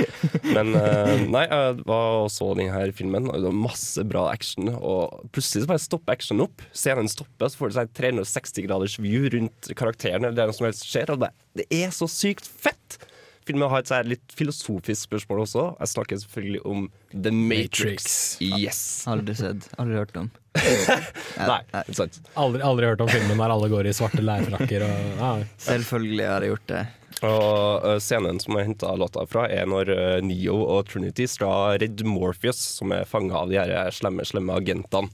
[0.47, 3.29] Men eh, nei, jeg var og så denne filmen.
[3.31, 4.71] Og det var masse bra action.
[4.77, 6.65] Og plutselig så bare stopper actionen opp.
[6.77, 10.25] Scenen stopper, så får du seg 360 graders view rundt karakteren.
[10.25, 12.99] Eller det som helst skjer Og det, det er så sykt fett!
[13.47, 15.65] Filmen har et litt filosofisk spørsmål også.
[15.79, 18.09] Jeg snakker selvfølgelig om The Matrix.
[18.43, 18.81] Yes!
[19.07, 19.69] Aldri sett.
[19.79, 20.31] Aldri hørt om.
[21.53, 22.19] Nei, ikke sant.
[22.35, 25.31] Aldri, aldri hørt om filmen der alle går i svarte leirfrakker og ja.
[25.63, 26.81] Selvfølgelig har jeg gjort det.
[27.27, 31.79] Og eh, scenen som jeg henta låta fra, er når eh, Neo og Trinity skal
[31.81, 35.13] redde Morpheus, som er fanga av de her slemme, slemme agentene.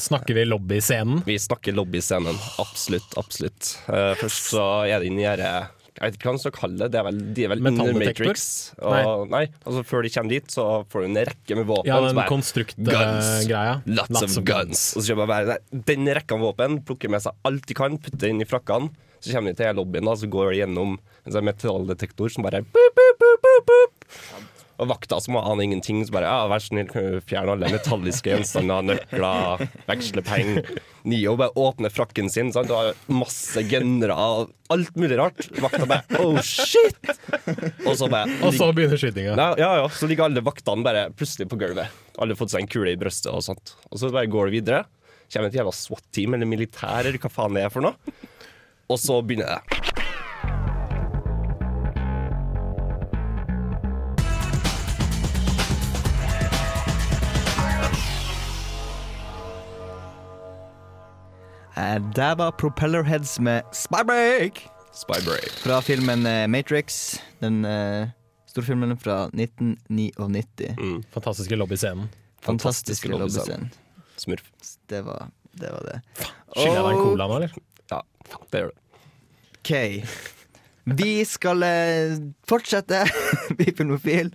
[0.00, 1.20] Snakker vi lobbyscenen?
[1.28, 2.40] Vi snakker lobbyscenen.
[2.64, 3.74] Absolutt, absolutt.
[3.92, 5.44] Eh, først så er det inni her
[5.92, 6.88] Jeg vet ikke hva man skal kalle det.
[6.94, 8.44] det er vel, de er vel under Matrix.
[8.80, 9.42] Og, nei.
[9.60, 11.90] altså Før de kommer dit, så får du en rekke med våpen.
[11.90, 13.74] Ja, den konstrukt-greia.
[13.86, 14.84] Lots, Lots of guns.
[14.96, 17.98] Og så kommer bare nei, den rekka med våpen, plukker med seg alt de kan,
[18.00, 18.88] putter inn i frakkene.
[19.22, 22.64] Så kommer de til lobbyen, da, så går de gjennom en sånn metalldetektor som bare
[22.64, 24.48] boop, boop, boop, boop, boop.
[24.80, 26.88] Og vakta som aner ingenting, så bare ja, vær snill,
[27.28, 30.70] fjerne alle metalliske gjenstander, nøkler, veksle penger.
[31.08, 32.70] Nio bare åpner frakken sin, sant?
[32.70, 34.16] du har masse gennere,
[34.72, 35.44] alt mulig rart.
[35.60, 36.98] Vakta bare oh shit!
[37.84, 39.36] Og så bare Og så begynner skytinga.
[39.60, 41.92] Ja, ja, så ligger alle vaktene bare plutselig på gulvet.
[42.18, 43.76] Alle har fått seg en kule i brøstet og sånt.
[43.90, 44.84] Og så bare går det videre.
[45.32, 48.14] Kommer et jævla SWAT-team eller militær eller hva faen det er for noe.
[48.92, 49.91] Og så begynner det.
[62.16, 64.62] Der var Propellerheads med Spybreak
[64.94, 65.50] Spybreak.
[65.64, 67.18] fra filmen eh, Matrix.
[67.40, 68.08] Den uh,
[68.46, 71.04] storfilmen fra 1999.
[71.10, 72.08] Fantastiske lobbyscenen.
[72.42, 73.68] Fantastiske lobbyscenen.
[73.68, 73.70] lobbyscenen.
[74.16, 74.50] Smurf.
[74.88, 75.70] Det var det.
[75.72, 76.00] Var det.
[76.56, 77.56] Skylder jeg deg en cola nå, eller?
[77.92, 78.00] Ja,
[78.52, 78.76] det gjør du.
[79.62, 79.72] OK.
[80.98, 82.18] Vi skal uh,
[82.48, 83.04] fortsette
[83.58, 84.32] Vi Filmofil.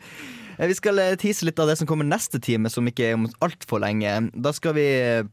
[0.57, 3.17] Eh, Vi skal eh, tease litt av det som kommer neste time, som ikke er
[3.17, 4.17] om altfor lenge.
[4.33, 5.23] Da skal vi eh,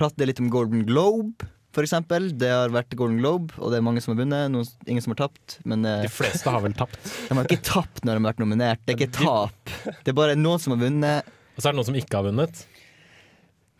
[0.00, 2.30] prate litt om Golden Globe, for eksempel.
[2.40, 4.48] Det har vært Golden Globe, og det er mange som har vunnet.
[4.50, 5.58] Noen, ingen som har tapt.
[5.68, 6.98] Men eh, De fleste har vel tapt.
[7.28, 8.82] de har ikke tapt når de har vært nominert.
[8.88, 9.76] Det er ikke tap.
[10.00, 11.30] Det er bare noen som har vunnet.
[11.54, 12.64] Og så er det noen som ikke har vunnet.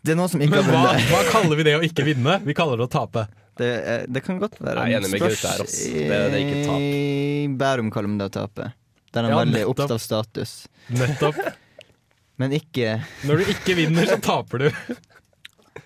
[0.01, 1.11] Det er noen som ikke Men har hva, vunnet.
[1.13, 2.39] hva kaller vi det å ikke vinne?
[2.47, 3.27] Vi kaller det å tape.
[3.61, 4.87] Det, eh, det kan godt være.
[4.89, 5.89] Jeg er enig med Gaute her, altså.
[5.93, 7.59] Det- det er ikke tap.
[7.61, 8.71] Bærum kaller man det å tape.
[9.11, 10.55] Der er han Ja, veldig opptatt av status.
[10.95, 11.41] Nettopp.
[12.41, 12.95] Men ikke
[13.29, 14.71] Når du ikke vinner, så taper du.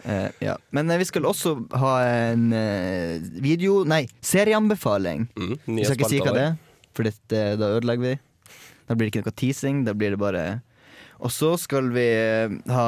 [0.05, 0.57] Eh, Ja.
[0.71, 5.27] Men uh, vi skal også ha en uh, video Nei, serieanbefaling.
[5.37, 6.59] Mm, Vi skal ikke si hva det er,
[6.95, 8.15] for dette, da ødelegger vi.
[8.85, 9.85] Da blir det ikke noe teasing.
[9.87, 10.45] Da blir det bare
[11.25, 12.05] Og så skal vi
[12.69, 12.87] ha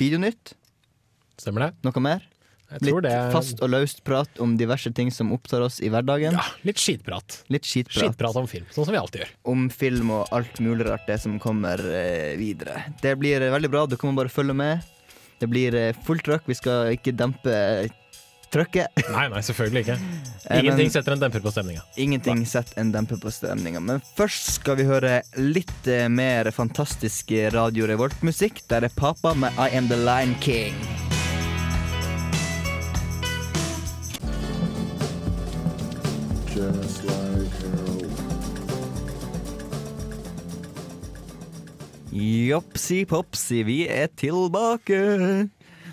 [0.00, 0.54] videonytt.
[1.38, 1.70] Stemmer det?
[1.86, 2.24] Noe mer?
[2.68, 5.78] Jeg tror Litt det er fast og løst prat om diverse ting som opptar oss
[5.80, 6.34] i hverdagen.
[6.36, 7.38] ja, litt skitprat.
[7.48, 8.10] Litt skitprat.
[8.10, 9.30] Skitprat om film, sånn som vi alltid gjør.
[9.54, 11.80] Om film og alt mulig rart, det som kommer
[12.36, 12.82] videre.
[13.00, 13.86] Det blir veldig bra.
[13.88, 14.84] Du kan bare følge med.
[15.38, 16.46] Det blir eh, fullt trøkk.
[16.50, 17.88] Vi skal ikke dempe eh,
[18.52, 19.02] trøkket.
[19.14, 19.98] Nei, nei, selvfølgelig ikke.
[20.48, 21.84] Eh, Ingenting setter en demper på stemninga.
[22.00, 23.82] Ingenting setter en demper på stemninga.
[23.84, 28.64] Men først skal vi høre litt mer fantastisk Radio Revolt-musikk.
[28.72, 30.74] Der er Papa med I Am The Lion King.
[36.58, 37.07] Just
[42.12, 44.98] Jopsi-popsi, vi er tilbake.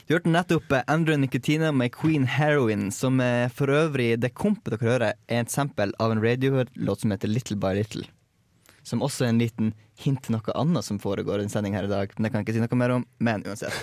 [0.08, 4.76] Du hørte nettopp eh, Andrew Nicotina med Queen Heroin, som eh, for øvrig det kompet
[4.76, 8.08] dere hører, er et eksempel av en Radiohead-låt som heter Little by Little.
[8.86, 11.90] Som også er en liten hint til noe annet som foregår i en sending her
[11.90, 12.16] i dag.
[12.16, 13.06] Men det kan jeg ikke si noe mer om.
[13.20, 13.76] Men uansett.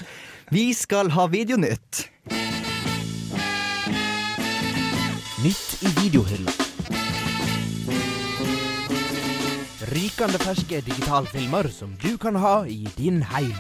[0.54, 2.06] Vi skal ha Videonytt.
[5.42, 6.61] Nytt i videohylla.
[9.92, 13.54] Rykende ferske digitalfilmer som du kan ha i din heim.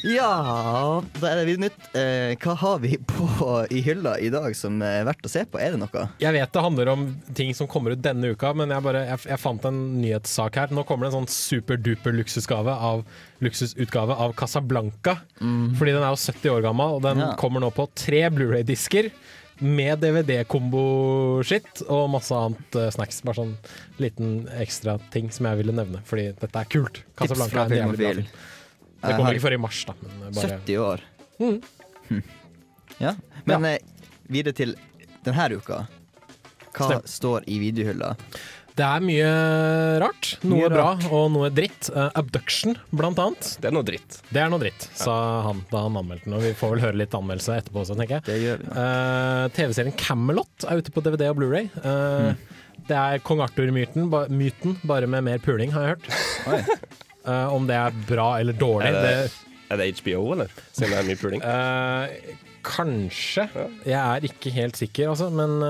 [0.00, 1.80] Ja, da er det Videonytt.
[1.98, 5.60] Eh, hva har vi på i hylla i dag som er verdt å se på?
[5.60, 6.04] Er det noe?
[6.22, 7.02] Jeg vet det handler om
[7.36, 10.72] ting som kommer ut denne uka, men jeg, bare, jeg, jeg fant en nyhetssak her.
[10.72, 13.04] Nå kommer det en sånn superduper luksusgave av,
[13.44, 15.18] luksusutgave av Casablanca.
[15.36, 17.34] Fordi den er jo 70 år gammel, og den Ja.
[17.36, 19.10] kommer nå på tre Blu-ray-disker.
[19.60, 23.20] Med DVD-kombo-shit og masse annet uh, snacks.
[23.26, 23.54] Bare sånn
[24.00, 27.02] liten ekstra ting som jeg ville nevne, fordi dette er kult.
[27.20, 28.30] Casablanca er en jævlig bra film.
[29.00, 29.96] Det kommer ikke før i mars, da.
[30.00, 31.04] Men eh, bare 70 år.
[31.40, 31.58] Mm.
[32.10, 32.22] Hm.
[33.00, 33.14] Ja.
[33.48, 33.76] Men ja.
[34.28, 34.76] videre til
[35.24, 35.84] denne uka.
[36.70, 37.06] Hva Stem.
[37.10, 38.14] står i videohylla?
[38.80, 39.30] Det er mye
[40.00, 40.28] rart.
[40.46, 41.04] Noe Mye bra rart.
[41.12, 41.90] og noe dritt.
[41.92, 43.50] Uh, abduction, blant annet.
[43.60, 44.20] Det er noe dritt.
[44.32, 46.36] Det er noe dritt, sa han da han anmeldte den.
[46.38, 48.24] Og vi får vel høre litt anmeldelse etterpå også, tenker jeg.
[48.30, 48.70] Det gjør vi.
[48.72, 51.68] Uh, TV-serien Camelot er ute på DVD og Blu-ray.
[51.84, 52.32] Eh,
[52.90, 56.70] Det er kong Arthur-myten, ba myten, bare med mer puling, har jeg hørt.
[57.28, 60.54] Eh, om det er bra eller dårlig, Er det, det, er det HBO, eller?
[60.72, 61.42] Siden det er mye puling.
[61.44, 63.44] eh, Kanskje.
[63.84, 65.60] Jeg er ikke helt sikker, altså, men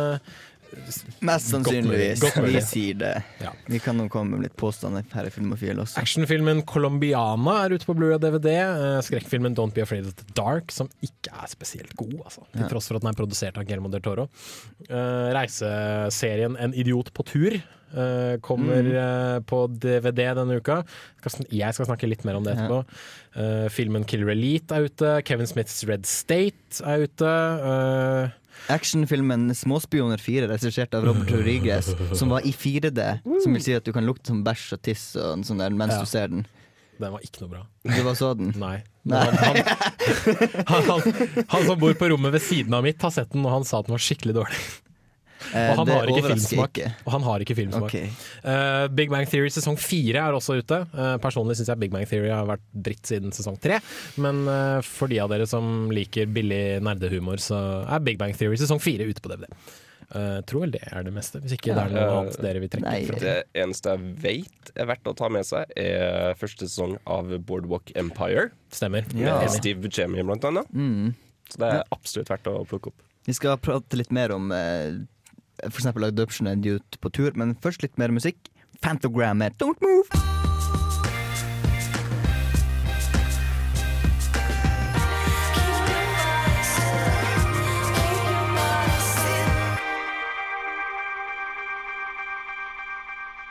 [1.26, 2.20] Mest sannsynligvis.
[2.22, 2.54] Godt mulig.
[2.59, 3.12] Vi sier det.
[3.42, 3.52] Ja.
[3.70, 5.98] Vi kan nå komme med litt påstander her i Filmofil også.
[6.02, 8.52] Actionfilmen Colombiana er ute på Blu-ray og DVD.
[8.61, 12.46] Eh, Skrekkfilmen Don't Be Afraid of the Dark, som ikke er spesielt god, altså.
[12.56, 14.28] til tross for at den er produsert av Guillermo del Toro.
[14.88, 18.92] Eh, reiseserien En idiot på tur Uh, kommer Mm.
[18.94, 20.85] uh, på DVD denne uka.
[21.50, 22.85] Jeg skal snakke litt mer om det etterpå.
[23.35, 25.11] Eh, filmen Killer Elite er ute.
[25.26, 27.33] Kevin Smiths Red State er ute.
[28.68, 33.20] Actionfilmen 'Småspioner 4', regissert av Robert Rodriguez, som var i 4D.
[33.42, 35.94] Som vil si at du kan lukte som bæsj og tiss og sånn der mens
[35.94, 36.01] Ja.
[36.01, 36.46] du ser den.
[37.01, 37.62] Den var ikke noe bra.
[37.85, 38.53] Du var så den?
[38.61, 38.83] Nei.
[39.09, 39.25] Nei.
[39.25, 39.57] Han,
[40.68, 43.51] han, han, han som bor på rommet ved siden av mitt, har sett den, og
[43.55, 44.59] han sa at den var skikkelig dårlig.
[45.55, 46.72] Eh, Og han har ikke filmsmak.
[46.79, 46.92] ikke.
[47.07, 47.88] Og han har ikke filmsmak.
[47.90, 48.11] Okay.
[48.44, 50.81] Uh, Big Bang Theory sesong fire er også ute.
[50.94, 53.81] Uh, personlig syns jeg Big Bang Theory har vært dritt siden sesong tre.
[54.20, 58.61] Men uh, for de av dere som liker billig nerdehumor, så er Big Bang Theory
[58.61, 59.48] sesong fire ute på DVD.
[60.11, 62.14] Uh, tror vel det er det meste, hvis ikke det er noe Ja.
[62.18, 63.18] annet dere vil trekke fra.
[63.22, 67.92] Det eneste jeg vet er verdt å ta med seg, er første sesong av Boardwalk
[67.94, 68.48] Empire.
[68.74, 69.07] Stemmer.
[69.14, 69.37] Ja.
[69.44, 70.66] Med Steve Buscemi, blant annet.
[70.74, 71.12] Mm.
[71.50, 73.07] Så det er absolutt verdt å plukke opp.
[73.29, 74.98] Vi skal prate litt mer om eh,
[75.68, 78.37] for eksempel Adoption and er Youth på tur, men først litt mer musikk.
[78.83, 80.09] Phantogram med Don't Move.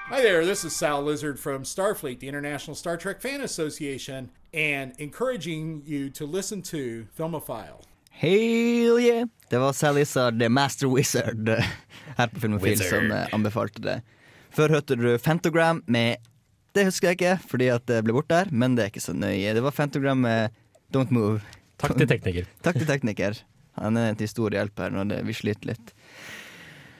[0.09, 4.93] Hi there, this is Sal Lizard from Starfleet, the International Star Trek Fan Association, and
[4.97, 7.81] encouraging you to listen to Filmophile.
[8.19, 9.27] Hell yeah!
[9.49, 11.49] Det var Sally Sard, The Master Wizard,
[12.17, 13.93] her på Filmofil som eh, anbefalte det.
[14.51, 16.19] Før hørte du Fantogram med
[16.75, 19.15] Det husker jeg ikke, fordi at det ble borte der, men det er ikke så
[19.15, 19.53] nøye.
[19.55, 20.51] Det var Fantogram med
[20.91, 21.39] Don't Move.
[21.79, 22.51] Takk til tekniker.
[22.67, 23.39] Takk til tekniker.
[23.79, 25.95] Han er til stor hjelp her når det, vi sliter litt.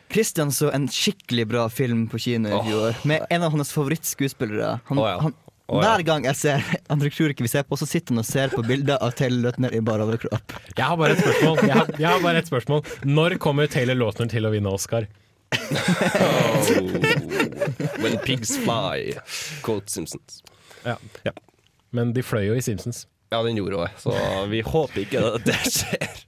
[0.10, 4.78] Christian så en skikkelig bra film på kino i fjor, med en av hans favorittskuespillere.
[4.88, 5.20] Han, oh, ja.
[5.28, 5.36] han,
[5.70, 5.90] Å ja.
[5.92, 8.64] Hver gang jeg ser andre tror vi ser på, så sitter han og ser på
[8.66, 10.56] bilder av Taylor Lautner i bar overkropp.
[10.74, 11.62] Jeg har bare et spørsmål.
[11.68, 12.82] Jeg har, jeg har bare et spørsmål.
[13.06, 15.06] Når kommer Taylor Lautner til å vinne Oscar?
[18.02, 19.14] When pigs fly,
[19.66, 20.42] quote Simpsons.
[20.86, 20.98] Ja.
[21.94, 23.06] Men de fløy jo i Simpsons.
[23.30, 24.14] Ja, den gjorde det, så
[24.50, 26.26] vi håper ikke at det skjer.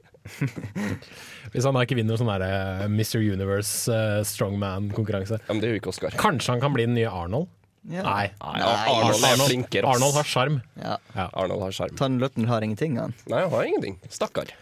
[1.52, 3.18] Hvis han da ikke vinner sånn Mr.
[3.18, 5.42] Universe uh, Strongman-konkurranse.
[5.42, 6.14] Ja, men det er jo ikke Oscar.
[6.22, 7.50] Kanskje han kan bli den nye Arnold?
[7.90, 8.04] Ja.
[8.06, 8.28] Nei.
[8.38, 9.90] Nei, Arnold er flinkere.
[9.90, 10.60] Arnold har sjarm.
[10.78, 10.98] Ja.
[11.34, 12.20] Arnold har sjarm.
[12.22, 13.16] Lautner har ingenting, han.
[13.32, 13.98] Nei, han har ingenting.
[14.10, 14.54] Stakkar.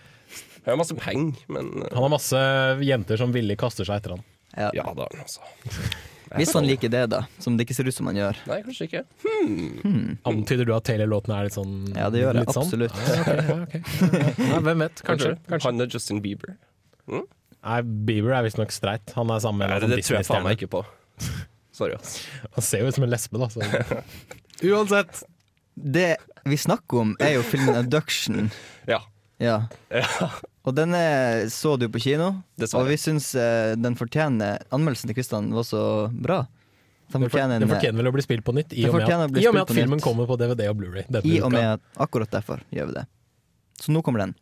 [0.63, 2.39] Han har masse penger, men eh, Han har masse
[2.85, 4.23] jenter som villig kaster seg etter han.
[4.55, 4.69] Ja.
[4.75, 5.43] Ja, han altså.
[6.37, 7.23] Hvis han liker det, da.
[7.41, 8.39] Som det ikke ser ut som han gjør.
[8.49, 9.01] Nei, kanskje ikke.
[9.23, 10.17] Hmm.
[10.29, 12.67] Antyder du at Taylor Lautner er litt sånn Ja, det gjør jeg sånn?
[12.67, 12.99] absolutt.
[13.15, 13.81] okay, okay.
[13.81, 14.41] ja, ok.
[14.51, 15.03] Ja, hvem vet?
[15.07, 15.33] Kanskje.
[15.49, 15.65] kanskje.
[15.65, 16.55] Han er Justin Bieber.
[17.09, 17.25] Mm?
[17.59, 17.79] Nei,
[18.11, 19.15] Bieber er visstnok streit.
[19.17, 20.83] Han er sammen med Nei, det, det tror jeg faen meg ikke på.
[21.79, 22.17] Sorry, ass.
[22.57, 23.47] Han ser jo ut som en lesbe, da.
[23.53, 23.63] Så.
[24.69, 25.23] Uansett.
[25.79, 26.09] Det
[26.49, 28.49] vi snakker om, er jo filmen 'Abduction'.
[28.89, 28.99] Ja.
[29.39, 29.61] Ja.
[29.87, 30.29] Ja.
[30.67, 30.91] Og den
[31.49, 32.83] så du på kino, Dessverre.
[32.83, 36.41] og vi syns eh, den fortjener Anmeldelsen til Kristian var så bra.
[37.09, 39.39] Den Den fortjener, den fortjener vel å bli spilt på nytt, i og med at,
[39.39, 40.03] i og med at filmen nytt.
[40.03, 43.05] kommer på DVD og Blu-ray I og med at akkurat derfor gjør vi det.
[43.79, 44.35] Så nå kommer den.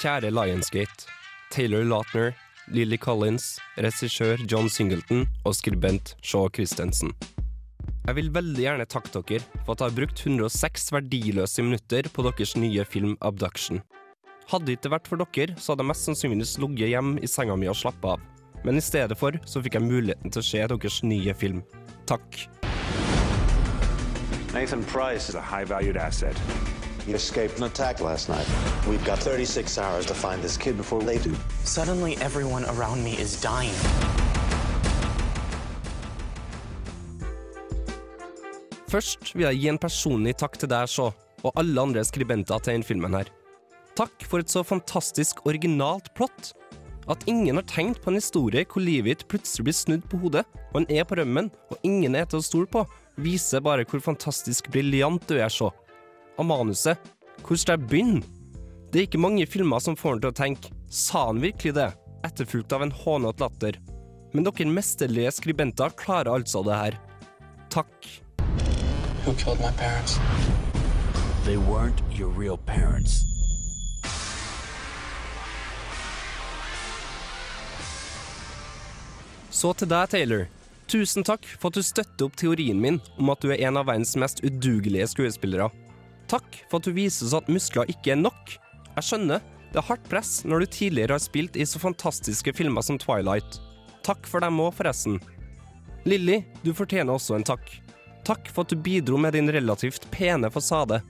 [0.00, 1.19] Kjære Lionsgate.
[1.50, 2.32] Taylor Lautner,
[2.70, 7.10] Lily Collins, regissør John Singleton og skribent Shaw Christensen.
[8.06, 12.24] Jeg vil veldig gjerne takke dere for at jeg har brukt 106 verdiløse minutter på
[12.26, 13.82] deres nye film Abduction.
[14.50, 17.58] Hadde det ikke vært for dere, så hadde jeg mest sannsynligvis ligget hjemme i senga
[17.58, 18.24] mi og slappa av.
[18.64, 21.62] Men i stedet for så fikk jeg muligheten til å se deres nye film.
[22.06, 22.46] Takk.
[24.54, 26.36] Nathan Price is a high valued asset.
[27.10, 28.46] He escaped an attack last night.
[28.86, 31.34] We've got 36 hours to find this kid before they do.
[31.64, 33.74] Suddenly, everyone around me is dying.
[38.86, 41.10] Først vil jeg gi en personlig takk til deg, Shaw,
[41.42, 43.34] og alle andre skribenter til denne filmen her.
[43.98, 46.52] Takk for et så fantastisk originalt plott.
[47.10, 50.46] At ingen har tenkt på en historie hvor livet ditt plutselig blir snudd på hodet,
[50.70, 52.86] og en er på rømmen, og ingen er til å stole på,
[53.18, 55.74] viser bare hvor fantastisk briljant du er, Shaw.
[56.40, 56.96] Og manuset,
[57.44, 58.20] hvor skal jeg begynne?
[58.88, 61.90] Det er ikke mange filmer som får en til å tenke, sa han virkelig det?
[62.24, 63.76] Etterfulgt av en hånete latter.
[64.32, 66.96] Men dere mesterlige skribenter klarer altså det her.
[67.68, 67.92] Takk.
[69.26, 70.16] Who killed my parents?
[71.44, 73.20] They weren't your real parents.
[79.50, 80.48] Så til deg, Taylor.
[80.88, 83.92] Tusen takk for at du støtter opp teorien min om at du er en av
[83.92, 85.68] verdens mest udugelige skuespillere.
[86.30, 88.52] Takk for at du viser oss at muskler ikke er nok.
[88.94, 92.86] Jeg skjønner, det er hardt press når du tidligere har spilt i så fantastiske filmer
[92.86, 93.58] som Twilight.
[94.06, 95.18] Takk for dem òg, forresten.
[96.06, 97.66] Lilly, du fortjener også en takk.
[98.26, 101.00] Takk for at du bidro med din relativt pene fasade.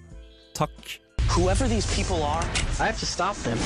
[0.57, 0.97] Takk.
[1.37, 2.43] Whoever these people are,
[2.81, 3.61] I have to stop them.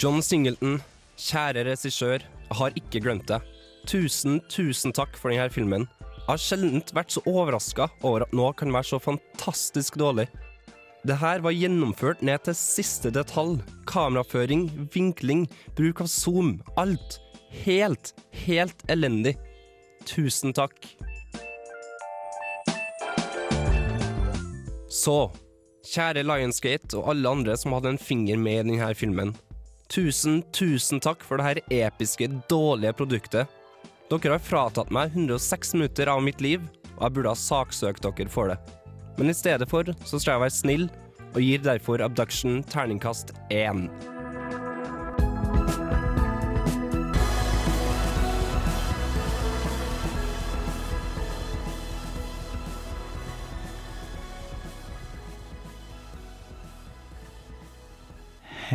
[0.00, 0.80] John Singleton,
[1.16, 3.44] kjære regissør, jeg har ikke glemt deg.
[3.86, 5.86] Tusen, tusen takk for denne filmen.
[6.26, 10.24] Jeg har sjelden vært så overraska over at noe kan være så fantastisk dårlig.
[11.06, 13.60] Det her var gjennomført ned til siste detalj.
[13.86, 15.44] Kameraføring, vinkling,
[15.78, 16.56] bruk av zoom.
[16.82, 17.20] Alt.
[17.62, 18.10] Helt,
[18.42, 19.36] helt elendig.
[20.02, 20.74] Tusen takk.
[24.90, 25.30] Så,
[25.92, 29.30] kjære Lionsgate og alle andre som hadde en finger med i denne filmen.
[29.94, 33.46] Tusen, tusen takk for dette episke, dårlige produktet.
[34.06, 36.62] Dere har fratatt meg 106 minutter av mitt liv,
[36.94, 38.58] og jeg burde ha saksøkt dere for det.
[39.18, 40.84] Men i stedet for så skal jeg være snill,
[41.32, 43.88] og gir derfor Abduction terningkast én.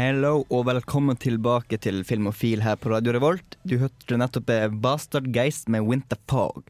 [0.02, 3.58] Hello og velkommen tilbake til Filmofil her på Radio Revolt.
[3.70, 6.64] Du hørte nettopp eh, Bastard Geist med Winter Pog.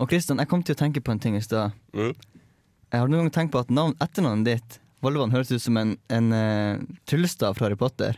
[0.00, 1.74] Og Kristian, jeg kom til å tenke på en ting i stad.
[1.92, 2.14] Mm.
[2.14, 5.92] Jeg har noen gang tenkt på at navn, etternavnet ditt, Volvan, høres ut som en,
[6.08, 8.16] en uh, tryllestav fra Harry Potter.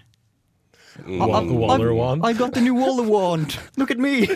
[1.06, 2.24] Wa- Waller wand.
[2.26, 3.58] I got the new Waller wand!
[3.76, 4.26] Look at me!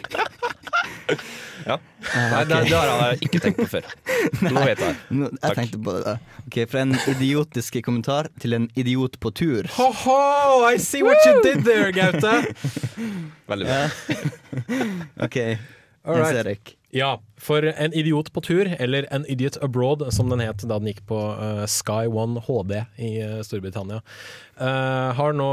[1.67, 1.75] Ja.
[1.77, 3.85] Eh, Nei, det, det har jeg ikke tenkt på før.
[4.47, 4.95] Nå vet jeg.
[5.13, 6.15] Nå, jeg tenkte på det.
[6.47, 9.69] Ok, Fra en idiotisk kommentar til en idiot på tur.
[9.77, 10.65] Ho-ho!
[10.71, 12.33] I see what you did there, Gaute!
[13.51, 13.83] Veldig bra.
[15.27, 15.37] OK,
[16.05, 16.41] All Jens right.
[16.47, 16.77] Erik.
[16.91, 20.91] Ja, for En idiot på tur, eller En idiot abroad, som den het da den
[20.91, 24.01] gikk på uh, Sky One HD i uh, Storbritannia,
[24.59, 25.51] uh, nå,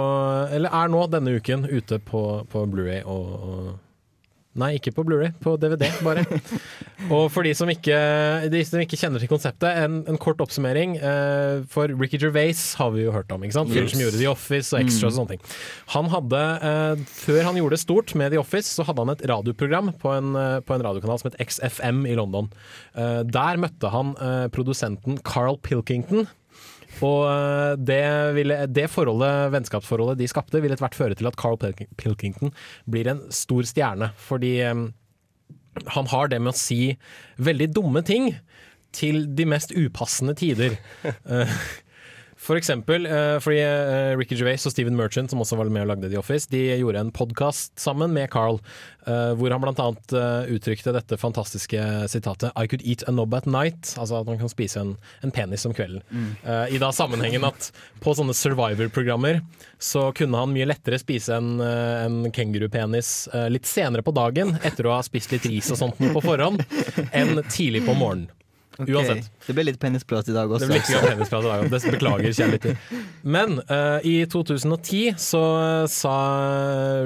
[0.66, 3.70] er nå denne uken ute på, på Blu-ray og, og
[4.58, 6.24] Nei, ikke på Blu-ray, på DVD bare.
[7.14, 7.98] og for de som ikke,
[8.50, 10.96] de som ikke kjenner til konseptet, en, en kort oppsummering.
[10.98, 13.70] eh, for Ricky Gervais har vi jo hørt om, ikke sant?
[13.70, 13.94] Fyren Yes.
[13.94, 15.44] som gjorde The Office og Extras og sånne ting.
[15.94, 16.42] Han hadde,
[16.72, 20.16] eh, Før han gjorde det stort med The Office, så hadde han et radioprogram på
[20.18, 22.50] en, eh, på en radiokanal som het XFM i London.
[22.98, 26.26] Eh, der møtte han eh, produsenten Carl Pilkington.
[27.06, 28.04] Og eh, det,
[28.38, 31.60] ville, det forholdet, vennskapsforholdet de skapte, ville etter hvert føre til at Carl
[32.00, 32.54] Pilkington
[32.90, 34.12] blir en stor stjerne.
[34.28, 34.86] Fordi eh,
[35.98, 36.96] han har det med å si
[37.38, 38.32] veldig dumme ting
[38.96, 40.80] til de mest upassende tider.
[42.38, 45.92] For eksempel eh, fordi eh, Ricky Gervais og Steven Merchant, som også var med og
[45.92, 48.60] lagde The Office, de gjorde en podkast sammen med Carl,
[49.10, 50.16] eh, hvor han blant annet
[50.54, 51.82] uttrykte dette fantastiske
[52.12, 53.96] sitatet I could eat a knob at night.
[53.98, 54.94] Altså at man kan spise en,
[55.26, 56.04] en penis om kvelden.
[56.12, 56.30] Mm.
[56.74, 57.72] I da sammenhengen at
[58.04, 59.42] på sånne Survivor-programmer
[59.82, 63.12] så kunne han mye lettere spise en, en kengurupenis
[63.52, 66.64] litt senere på dagen, etter å ha spist litt ris og sånt på forhånd,
[67.12, 68.37] enn tidlig på morgenen.
[68.78, 69.30] Ok, Uansett.
[69.48, 70.68] Det ble litt penisprat i dag også.
[70.68, 71.80] Det blir litt penisprat i dag, også.
[71.88, 72.98] det beklager kjære lytter.
[73.38, 76.16] Men uh, i 2010 så eh, sa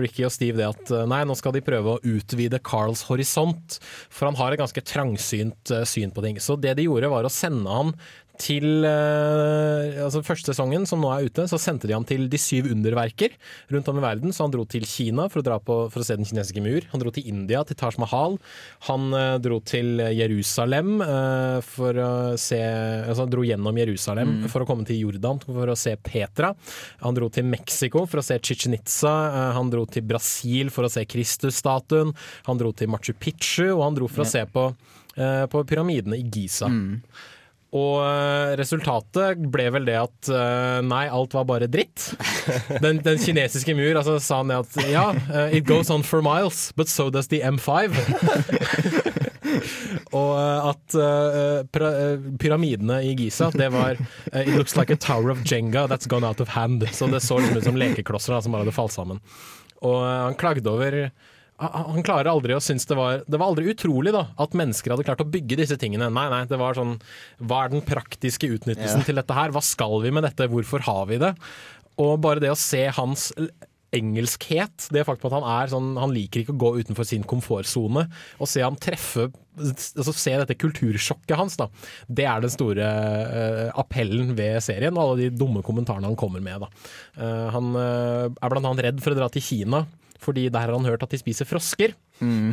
[0.04, 3.80] Ricky og Steve det at eh, nei, nå skal de prøve å utvide Carls horisont,
[4.12, 6.42] for han har et ganske trangsynt uh, syn på ting.
[6.44, 7.96] Så det de gjorde var å sende han
[8.42, 12.40] til eh, altså Første sesongen, som nå er ute, så sendte de ham til De
[12.42, 13.36] syv underverker
[13.72, 14.34] rundt om i verden.
[14.34, 16.86] Så han dro til Kina for å, dra på, for å se Den kinesiske mur.
[16.94, 18.38] Han dro til India, til Taj Mahal.
[18.90, 22.12] Han eh, dro til Jerusalem eh, for å
[22.42, 24.46] se Altså han dro gjennom Jerusalem Mm.
[24.52, 26.52] for å komme til Jordan for å se Petra.
[27.02, 29.12] Han dro til Mexico for å se Chichen Itza.
[29.56, 32.14] han dro til Brasil for å se Kristusstatuen.
[32.48, 34.64] Han dro til Machu Picchu, og han dro for å se på,
[35.52, 36.70] på pyramidene i Giza.
[37.72, 42.10] Og eh, resultatet ble vel det at eh, nei, alt var bare dritt.
[42.84, 46.24] Den, den kinesiske mur, altså sa han det at ja, eh, it goes on for
[46.26, 47.96] miles, but so does the M5.
[50.16, 50.36] Og
[50.72, 50.96] at
[52.42, 54.00] pyramidene i Giza, det var
[54.34, 56.88] It looks like a tower of Jenga that's gone out of hand.
[56.92, 59.20] Så det så liksom ut som lekeklosser da, som bare hadde falt sammen.
[59.84, 61.12] Og han klagde over
[61.62, 65.06] han klarer aldri å synes det var Det var aldri utrolig da at mennesker hadde
[65.08, 66.10] klart å bygge disse tingene.
[66.14, 66.96] Nei, nei, det var sånn
[67.40, 69.08] Hva er den praktiske utnyttelsen Ja.
[69.08, 69.54] til dette her?
[69.54, 70.50] Hva skal vi med dette?
[70.50, 71.36] Hvorfor har vi det?
[72.02, 73.30] Og bare det å se hans
[73.92, 78.06] engelskhet, det faktum at han er sånn Han liker ikke å gå utenfor sin komfortsone.
[78.40, 81.68] Og se han treffe altså Se dette kultursjokket hans, da.
[82.08, 86.40] Det er den store uh, appellen ved serien, og alle de dumme kommentarene han kommer
[86.40, 86.64] med.
[86.64, 86.70] da.
[87.20, 89.84] Uh, han uh, er blant annet redd for å dra til Kina,
[90.22, 91.96] fordi der har han hørt at de spiser frosker.
[92.22, 92.52] Mm.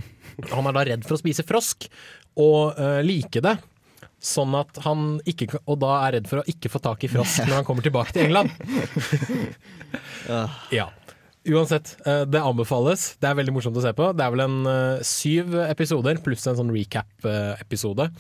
[0.53, 1.89] Han er da redd for å spise frosk,
[2.39, 3.59] og uh, like det.
[4.19, 7.45] Sånn at han ikke, Og da er redd for å ikke få tak i frosk
[7.47, 8.51] når han kommer tilbake til England.
[10.75, 10.91] Ja.
[11.49, 13.15] Uansett, eh, det anbefales.
[13.23, 14.11] Det er veldig morsomt å se på.
[14.13, 18.11] Det er vel en eh, syv episoder pluss en sånn recap-episode.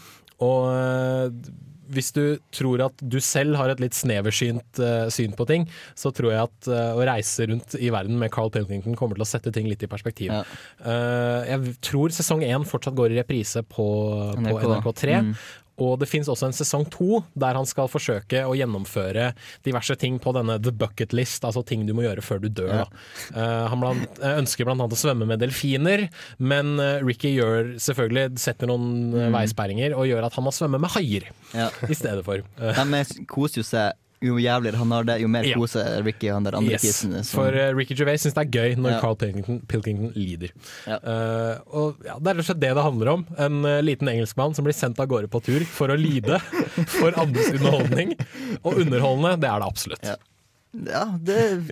[0.47, 1.51] Og
[1.95, 2.22] hvis du
[2.55, 5.66] tror at du selv har et litt sneversynt uh, syn på ting,
[5.99, 9.26] så tror jeg at uh, å reise rundt i verden med Carl Pilkington kommer til
[9.26, 10.32] å sette ting litt i perspektiv.
[10.32, 10.43] Ja.
[10.82, 13.89] Uh, jeg tror sesong én fortsatt går i reprise på,
[14.36, 14.68] på NRK.
[14.78, 15.18] NRK3.
[15.28, 15.34] Mm.
[15.79, 19.33] Og det finnes også en sesong to der han skal forsøke å gjennomføre
[19.66, 22.72] diverse ting på denne the bucket list, altså ting du må gjøre før du dør.
[22.83, 22.87] Ja.
[23.35, 26.09] Eh, han blant, eh, ønsker blant annet å svømme med delfiner,
[26.39, 29.33] men eh, Ricky gjør selvfølgelig setter noen Mm.
[29.35, 31.68] veisperringer og gjør at han må svømme med haier Ja.
[31.89, 32.43] i stedet for.
[32.59, 35.55] De er- koser jo seg jo jævligere han har det, jo mer Ja.
[35.61, 37.12] koser Ricky og han der andre Yes, kisen.
[37.25, 39.01] som- For uh, Ricky Gervais syns det er gøy når Ja.
[39.01, 40.51] Carl Pilkington, Pilkington lider.
[40.87, 40.99] Ja.
[40.99, 43.27] Uh, og ja, Det er rett og slett det det handler om.
[43.39, 46.41] En uh, liten engelskmann som blir sendt av gårde på tur for å lide
[46.99, 48.16] for andres underholdning.
[48.64, 50.05] Og underholdende, det er det absolutt.
[50.05, 51.05] Ja.
[51.23, 51.71] Det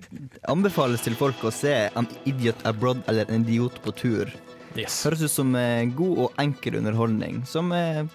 [0.49, 4.30] anbefales til folk å se An Idiot Abroad eller En idiot på tur.
[4.76, 5.03] Yes.
[5.07, 8.07] Høres ut som eh, god og enkel underholdning, som er,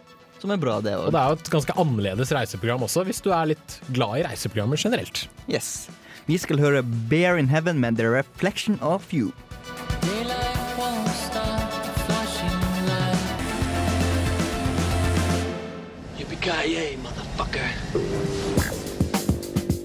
[0.42, 3.30] som er bra, det Og det er jo et ganske annerledes reiseprogram også, hvis du
[3.36, 5.28] er litt glad i reiseprogrammer generelt.
[5.48, 5.90] Yes.
[6.26, 9.32] Vi skal høre Bear in Heaven med The Reflection of You.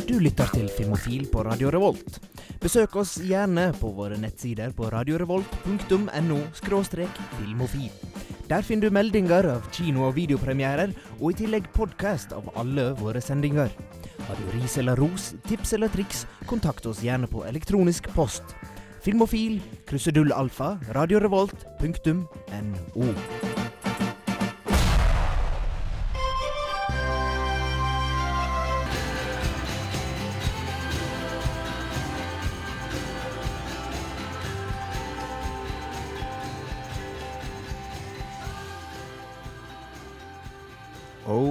[0.07, 2.21] Du lytter til Filmofil på Radio Revolt.
[2.63, 8.06] Besøk oss gjerne på våre nettsider på radiorevolt.no filmofil.
[8.47, 13.19] Der finner du meldinger av kino- og videopremierer, og i tillegg podkast av alle våre
[13.19, 13.73] sendinger.
[14.29, 18.55] Har du ris eller ros, tips eller triks, kontakt oss gjerne på elektronisk post.
[19.03, 19.59] Filmofil,
[19.91, 23.56] krusedull alfa, radiorevolt.no.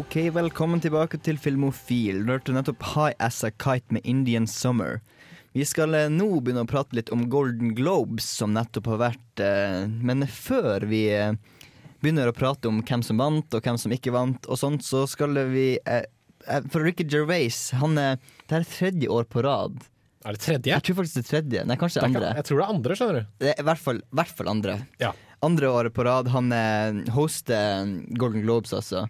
[0.06, 2.22] Ok, velkommen tilbake til Filmofil.
[2.26, 5.02] Du hørte nettopp High As A Kite med Indian Summer.
[5.56, 9.42] Vi skal eh, nå begynne å prate litt om Golden Globes, som nettopp har vært
[9.44, 11.34] eh, Men før vi eh,
[12.04, 15.04] begynner å prate om hvem som vant, og hvem som ikke vant, og sånt, så
[15.10, 15.68] skal vi
[16.72, 19.82] For Ricky Gervais, han er Det er tredje år på rad.
[20.26, 20.72] Er det tredje?
[20.76, 21.66] Jeg tror faktisk det er tredje.
[21.68, 22.32] Nei, kanskje Det er andre.
[22.40, 23.36] Jeg tror det er andre, skjønner du.
[23.44, 24.80] Det er i hvert fall, hvert fall andre.
[25.02, 25.12] Ja.
[25.46, 26.32] Andre året på rad.
[26.34, 26.50] Han
[27.14, 29.06] hoster Golden Globes, altså.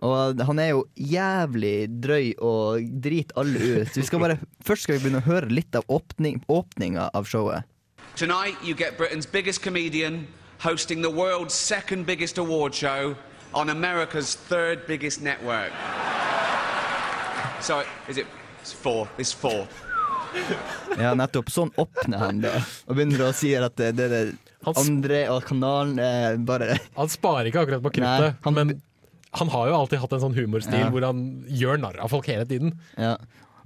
[0.00, 3.96] Og han er jo jævlig drøy og driter alle ut.
[3.96, 7.68] Vi skal bare, først skal vi begynne å høre litt av åpning, åpninga av showet.
[8.16, 10.26] Tonight, you get Britain's biggest comedian
[10.58, 13.14] hosting the world's second biggest award show
[13.54, 15.72] on America's third biggest network.
[17.60, 18.26] So, is it?
[18.62, 19.08] It's four.
[19.18, 19.66] It's four.
[20.98, 21.50] Ja, nettopp.
[21.50, 22.52] Sånn åpner han det.
[22.88, 27.08] Og begynner å si at det, det er det andre og kanalen er bare Han
[27.10, 28.74] sparer ikke akkurat på kruttet, men
[29.32, 30.88] han har jo alltid hatt en sånn humorstil Ja.
[30.90, 32.72] hvor han gjør narr av folk hele tiden.
[32.98, 33.16] Ja.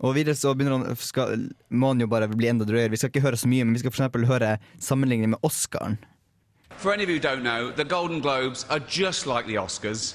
[0.05, 2.91] Og videre så begynner han, skal, må han jo bare bli enda drøyere.
[2.91, 5.97] Vi skal ikke høre så mye, men vi skal eksempel høre sammenligning med Oscaren.
[6.77, 10.15] For any of you who don't know, the Golden Globes are just like the Oscars,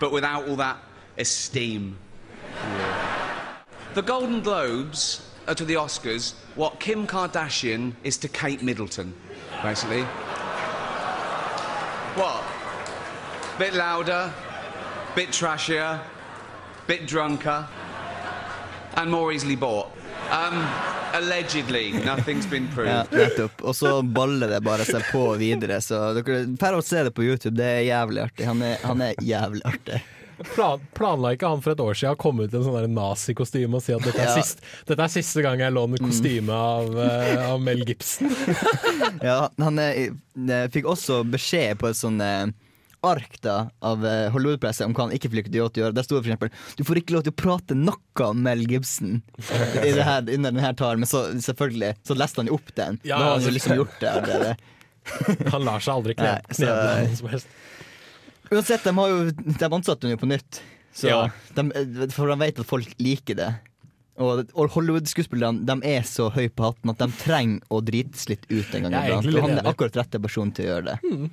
[0.00, 0.78] but without all that
[1.18, 1.96] esteem.
[3.94, 9.12] The Golden Globes are to the Oscars what Kim Kardashian is to Kate Middleton,
[9.62, 10.02] basically.
[12.16, 12.42] What?
[13.58, 14.32] Bit louder,
[15.14, 15.98] bit trashier,
[16.86, 17.64] bit drunker,
[18.96, 19.88] and more easily bought.
[20.30, 20.64] Um,
[21.14, 23.62] allegedly, nothing's been Ja, nettopp.
[23.62, 25.80] Og så baller det bare seg på videre.
[25.82, 27.56] Så dere får å se det på YouTube.
[27.58, 28.46] Det er jævlig artig.
[28.46, 30.00] Han er, han er jævlig artig.
[30.54, 33.76] Plan, planla ikke han for et år siden å komme ut i en sånn nazikostyme
[33.76, 34.36] og si at dette er, Ja.
[34.38, 34.46] Mm.
[34.46, 38.32] sist, dette er siste gang jeg låner kostyme av, eh, av Mel Gibson?
[39.28, 39.98] Ja, han er,
[40.48, 42.46] eh, fikk også beskjed på et sånn eh,
[43.06, 43.54] ark da
[43.86, 45.96] av eh, Hollywood-presset om hva han ikke fikk lov til å gjøre.
[45.96, 49.20] Der sto det eksempel Du får ikke lov til å prate noe om Mel Gibson
[49.40, 53.00] i det her, under denne talen, men så selvfølgelig så leste han jo opp den.
[53.02, 54.56] Ja, da har han altså- jo liksom gjort det allerede.
[55.54, 57.48] Han lar seg aldri kle noen som helst.
[58.50, 60.60] Uansett, de, har jo, de ansatte henne jo på nytt.
[60.92, 61.30] Så Ja.
[61.56, 63.48] de, for de vet at folk liker det.
[64.20, 64.44] Og,
[64.74, 68.88] Hollywood-skuespillerne de er så høy på hatten at de trenger å drites litt ut en
[68.90, 69.40] gang iblant.
[69.40, 70.98] han er akkurat rette person til å gjøre det.
[71.08, 71.30] Mm.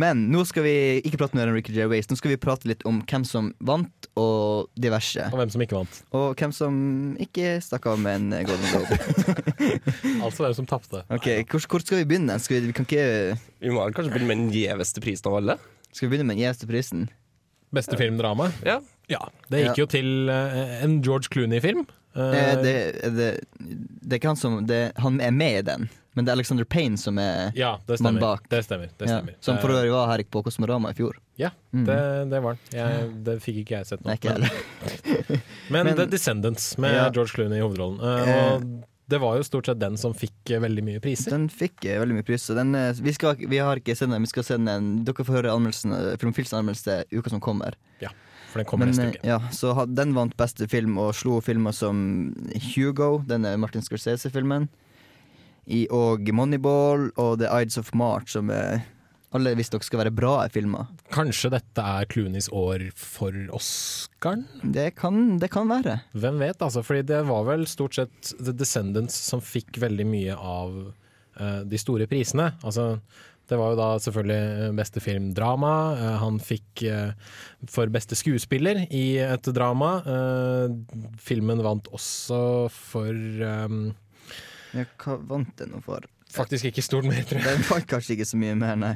[0.00, 0.74] Men nå skal vi
[1.06, 2.08] ikke prate mer om Ricky Gervais.
[2.10, 5.28] Nå skal vi prate litt om hvem som vant, og diverse.
[5.30, 5.98] Og hvem som ikke vant.
[6.14, 6.76] Og hvem som
[7.22, 8.98] ikke stakk av med en Golden Globe.
[10.24, 11.02] Altså hvem som tapte.
[11.12, 12.36] Ok, hvor, hvor skal vi begynne?
[12.42, 13.04] Skal vi, vi kan ikke
[13.62, 15.58] Vi må kanskje begynne med den gjeveste prisen av alle?
[15.90, 17.04] Skal vi begynne med den gjeveste prisen?
[17.74, 18.50] Beste filmdrama?
[18.66, 18.78] Ja.
[19.50, 21.84] Det gikk jo til eh, en George Clooney-film.
[22.14, 22.74] Eh, det,
[23.16, 23.28] det,
[23.58, 25.88] det er ikke han som det, Han er med i den.
[26.14, 28.20] Men det er Alexander Payne som er Ja, det stemmer.
[28.20, 28.48] bak.
[28.48, 28.88] Det stemmer.
[28.98, 31.14] Det Ja, som for Det- øvrig var her på Kosmorama i fjor.
[31.36, 31.84] Ja, Mm.
[31.86, 32.56] det, det var.
[32.70, 34.06] Jeg, det fikk ikke jeg sett nå.
[34.06, 34.50] Nei, Men-
[35.70, 37.10] Men, Men- The Descendants med Ja.
[37.10, 38.00] George Clooney i hovedrollen.
[38.00, 38.52] Eh, Eh.
[38.54, 41.30] og det var jo stort sett den som fikk eh, veldig mye priser.
[41.30, 42.54] Den fikk eh, veldig mye priser.
[42.54, 45.24] Den, eh, vi, skal, vi har ikke sett den, vi skal se den en- Dere
[45.24, 47.74] får høre anmeldelsen, eh, Filmfils anmeldelse uka som kommer.
[48.00, 48.08] Ja,
[48.52, 49.24] for den kommer Men, neste eh, uke.
[49.24, 52.34] Ja, så Den vant beste film og slo filmer som
[52.76, 54.68] Hugo, denne Martin Scorsese-filmen,
[55.66, 58.82] i- og Moneyball og The Ides of March, som er
[59.34, 60.86] alle visstnok skal være bra filmer.
[61.10, 64.44] Kanskje dette er Clooneys år for Oscaren?
[64.62, 65.96] Det kan, det kan være.
[66.14, 66.84] Hvem vet, altså.
[66.86, 70.76] Fordi det var vel stort sett The Descendants som fikk veldig mye av
[71.40, 72.52] uh, de store prisene.
[72.62, 73.00] Altså,
[73.50, 75.72] det var jo da selvfølgelig beste film drama.
[75.98, 77.10] Eh, han fikk uh,
[77.68, 79.90] for beste skuespiller i et drama.
[80.08, 80.78] Eh,
[81.20, 82.38] filmen vant også
[82.72, 83.76] for eh,
[84.74, 86.06] Ja, hva vant den nå for?
[86.34, 87.46] Faktisk ikke stort mer, tror jeg.
[87.60, 88.94] Den vant kanskje ikke så mye mer, nei.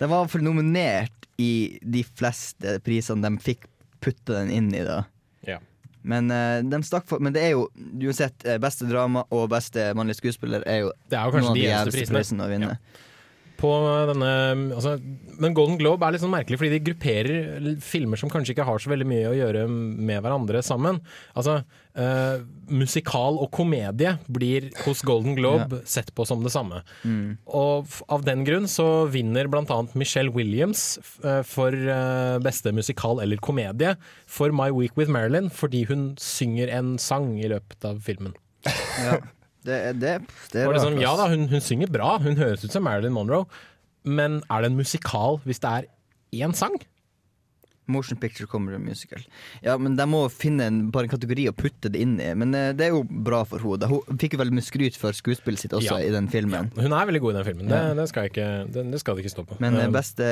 [0.00, 3.68] Den var iallfall nominert i de fleste prisene de fikk
[4.04, 5.02] putte den inn i, da.
[5.46, 5.58] Ja.
[6.04, 9.86] Men, eh, de stakk for, men det er jo uansett eh, beste drama og beste
[9.96, 12.44] mannlige skuespiller er jo, Det er jo kanskje noen av de eneste prisene.
[12.44, 12.74] å vinne.
[13.58, 13.70] På
[14.10, 14.30] denne
[14.76, 14.96] altså,
[15.40, 18.82] Men Golden Globe er litt sånn merkelig, fordi de grupperer filmer som kanskje ikke har
[18.82, 21.00] så veldig mye å gjøre med hverandre sammen.
[21.38, 21.60] Altså,
[21.98, 22.36] uh,
[22.70, 26.82] musikal og komedie blir hos Golden Globe sett på som det samme.
[27.02, 27.36] Mm.
[27.46, 29.80] Og av den grunn så vinner bl.a.
[29.98, 33.94] Michelle Williams eh, for uh, beste musikal eller komedie
[34.30, 38.36] for My Week with Marilyn, fordi hun synger en sang i løpet av filmen.
[39.04, 39.18] Ja.
[39.64, 40.14] Det, er- det,
[40.52, 43.46] det er liksom, ja da, hun, hun synger bra, hun høres ut som Marilyn Monroe,
[44.04, 45.86] men er det en musikal hvis det er
[46.44, 46.74] én sang?
[47.86, 49.20] Motion picture kommer en musical.
[49.60, 52.30] Ja, men de må finne en, bare en kategori å putte det inn i.
[52.40, 53.90] Men eh, det er jo bra for henne.
[53.90, 56.06] Hun fikk jo veldig mye skryt for skuespillet sitt også Ja.
[56.08, 56.70] i den filmen.
[56.78, 57.92] Hun er veldig god i den filmen, det, Ja.
[57.98, 59.58] det, skal, ikke, det, det skal det ikke stå på.
[59.60, 60.30] Men eh, Um, beste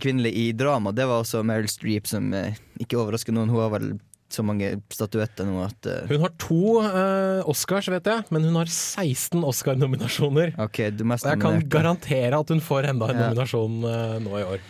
[0.00, 3.52] kvinnelig i drama, det var også Meryl Streep, som eh, ikke overrasker noen.
[3.52, 3.90] Hun har vel
[4.32, 6.08] så mange statuetter nå at uh...
[6.10, 10.54] Hun har to uh, Oscars, vet jeg, men hun har 16 Oscar-nominasjoner.
[10.66, 13.28] Ok, du er mest Og jeg kan garantere at hun får enda en Ja.
[13.30, 14.64] nominasjon uh, nå i år.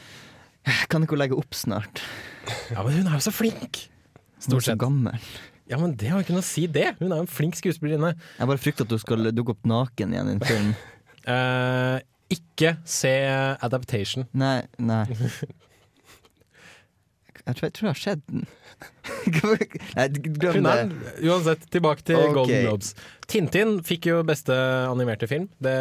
[0.93, 2.03] Kan ikke hun legge opp snart?
[2.73, 3.87] Ja, men hun er jo så flink!
[4.45, 4.81] Hun er så sett.
[4.83, 5.31] gammel.
[5.71, 6.93] Ja, men det har ikke noe å si, det!
[7.01, 8.13] Hun er jo en flink skuespillerinne.
[8.37, 10.75] Jeg bare frykter at hun skal dukke opp naken igjen i en film.
[12.37, 13.13] Ikke se
[13.63, 14.27] Adaptation.
[14.35, 15.05] Nei, nei.
[17.47, 18.47] Jeg tror jeg, tror jeg har sett den.
[19.97, 20.81] nei, glem det.
[21.23, 22.35] uansett tilbake til okay.
[22.35, 22.93] Golden Globes.
[23.31, 24.57] Tintin fikk jo beste
[24.91, 25.47] animerte film.
[25.63, 25.75] Det,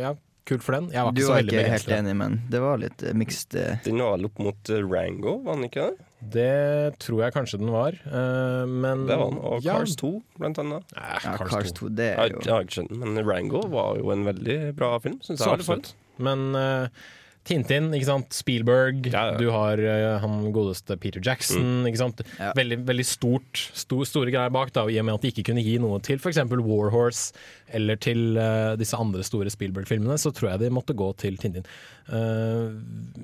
[0.00, 0.14] ja,
[0.48, 0.88] kult for den.
[0.94, 3.12] Jeg var Du ikke så var veldig ikke helt enig, men det var litt uh,
[3.20, 3.58] mixed.
[3.58, 3.76] uh...
[3.84, 6.08] Den var opp mot uh, Rango, var den ikke det?
[6.32, 9.40] Det tror jeg kanskje den var, uh, men Det var den.
[9.44, 10.96] Og ja, Cars 2, blant annet.
[10.96, 11.86] Nei, Ja, Cars Cars 2.
[11.86, 14.60] 2, det er jo jeg har ikke skjønt den, men Rango var jo en veldig
[14.80, 15.44] bra film, syns jeg.
[15.44, 15.94] Så absolutt.
[16.20, 17.08] Men eh,
[17.48, 18.34] Tintin, ikke sant.
[18.36, 19.38] Spielberg, Ja, ja.
[19.40, 21.86] du har uh, han godeste Peter Jackson.
[21.88, 22.20] Ikke sant?
[22.38, 22.52] Ja.
[22.58, 25.64] Veldig, veldig stort, stor, store greier bak, da, i og med at de ikke kunne
[25.64, 26.38] gi noe til f.eks.
[26.52, 27.32] Warhorse
[27.72, 31.64] eller til uh, disse andre store Spielberg-filmene, så tror jeg de måtte gå til Tintin.
[32.10, 32.76] Uh,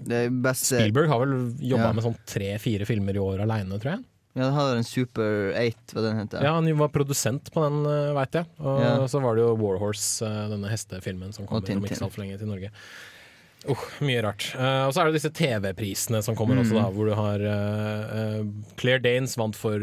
[0.09, 1.95] det beste Spielberg har vel jobba Ja.
[1.97, 4.05] med sånn tre-fire filmer i år aleine, tror jeg.
[4.37, 6.43] Ja, han hadde en Super 8, hva den heter.
[6.45, 7.79] Ja, han var produsent på den,
[8.19, 8.45] veit jeg.
[8.61, 8.91] Og Ja.
[9.09, 12.21] så var det jo Warhorse, eh, denne hestefilmen som kom kommer om ikke så altfor
[12.21, 12.69] lenge til Norge.
[13.67, 14.51] Uh, mye rart.
[14.55, 16.83] Uh, og så er det disse TV-prisene som kommer også, Mm.
[16.83, 18.43] da, hvor du har eh,
[18.79, 19.79] Claire Danes vant for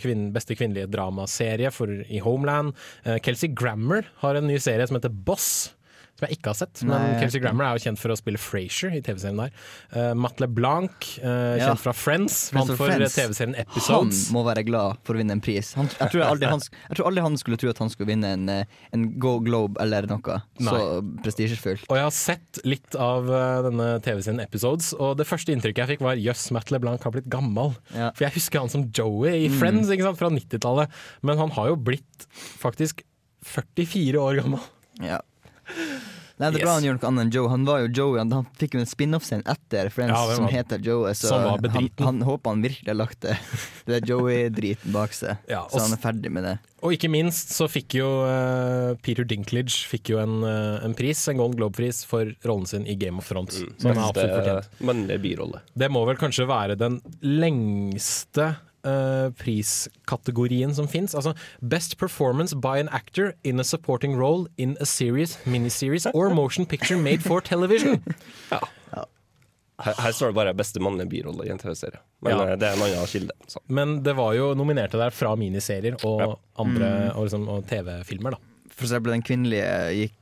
[0.00, 2.72] kvinn, beste kvinnelige dramaserie for, i Homeland.
[3.04, 5.74] Uh, Kelsey Grammer har en ny serie som heter Boss.
[6.18, 8.40] Som jeg ikke har sett, men Nei, Kelsey Grammer er jo kjent for å spille
[8.42, 9.52] Frasier i TV-serien der.
[9.94, 10.90] Uh, Matt LeBlanc,
[11.22, 11.68] uh, Ja.
[11.68, 14.24] kjent fra Friends, vant for TV-serien Episodes.
[14.26, 15.70] Han må være glad for å vinne en pris.
[15.78, 19.06] Han, jeg, tror aldri han, han skulle tro at han skulle vinne en, eh, en
[19.22, 20.80] Go Globe eller noe så
[21.22, 21.86] prestisjefullt.
[21.86, 25.92] Og jeg har sett litt av uh, denne TV-serien Episodes, og det første inntrykket jeg
[25.94, 27.76] fikk var jøss, Matt LeBlanc har blitt gammel.
[27.94, 28.10] Ja.
[28.18, 29.56] For jeg husker han som Joey i Mm.
[29.60, 32.26] Friends ikke sant, fra 90-tallet, men han har jo blitt
[32.60, 33.04] faktisk
[33.46, 34.62] 44 år gammel.
[35.02, 35.20] Ja.
[36.38, 37.50] Nei, det er bra han gjør noe annet enn Joe.
[37.50, 40.46] Han var jo Joey, han, han fikk jo en spin-off-scene etter Friends Ja, den som
[40.52, 41.66] heter Joey, så han,
[41.98, 43.34] han håper han virkelig har lagt det,
[43.90, 45.42] det Joey-driten bak seg.
[45.50, 46.54] Ja, så han er ferdig med det.
[46.86, 51.24] Og ikke minst så fikk jo uh, Peter Dinklage fikk jo en, uh, en pris,
[51.26, 53.58] en Golden Globe-pris, for rollen sin i Game of Thrones.
[53.58, 53.74] Mm.
[53.74, 54.80] Som han har absolutt fortjent.
[54.92, 55.64] Mannlig birolle.
[55.74, 58.52] Det må vel kanskje være den lengste
[58.84, 61.14] eh, priskategorien som fins.
[61.14, 61.34] Altså
[61.68, 66.66] Best performance by an actor in a supporting role in a series, miniseries or motion
[66.66, 68.02] picture made for television.
[69.78, 72.00] Her, her står det bare 'beste mannlige birolle' i en TV-serie.
[72.20, 72.46] Men Ja.
[72.48, 73.30] eh, det er en annen kilde.
[73.46, 73.60] Så.
[73.68, 76.34] Men det var jo nominerte der fra miniserier og, Ja.
[76.58, 77.16] andre, Mm.
[77.16, 78.36] og, liksom, og TV-filmer, da.
[78.70, 80.12] For eksempel den kvinnelige gikk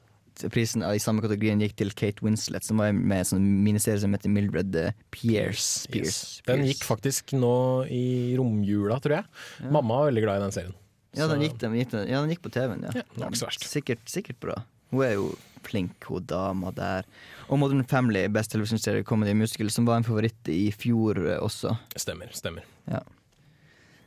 [0.53, 4.03] prisen i samme kategorien gikk til Kate Winslet, som var med i en sånn miniserie
[4.03, 5.87] som heter Mildred eh, Pierce.
[5.93, 6.43] Pierce.
[6.49, 7.57] Den gikk faktisk nå
[7.93, 9.31] i romjula, tror jeg.
[9.69, 10.79] Mamma var veldig glad i den serien.
[11.17, 13.05] Ja, den gikk, den gikk, ja, den gikk på TV-en, ja.
[13.17, 13.31] Ja.
[13.57, 14.61] Sikkert, sikkert bra.
[14.93, 15.31] Hun er jo
[15.67, 17.07] flink, hun dama der.
[17.49, 21.41] Og Modern Family, Best Television Series Comedy Musical, som var en favoritt i fjor eh,
[21.43, 21.75] også.
[21.97, 22.35] Stemmer.
[22.37, 22.67] stemmer.
[22.91, 23.01] Ja.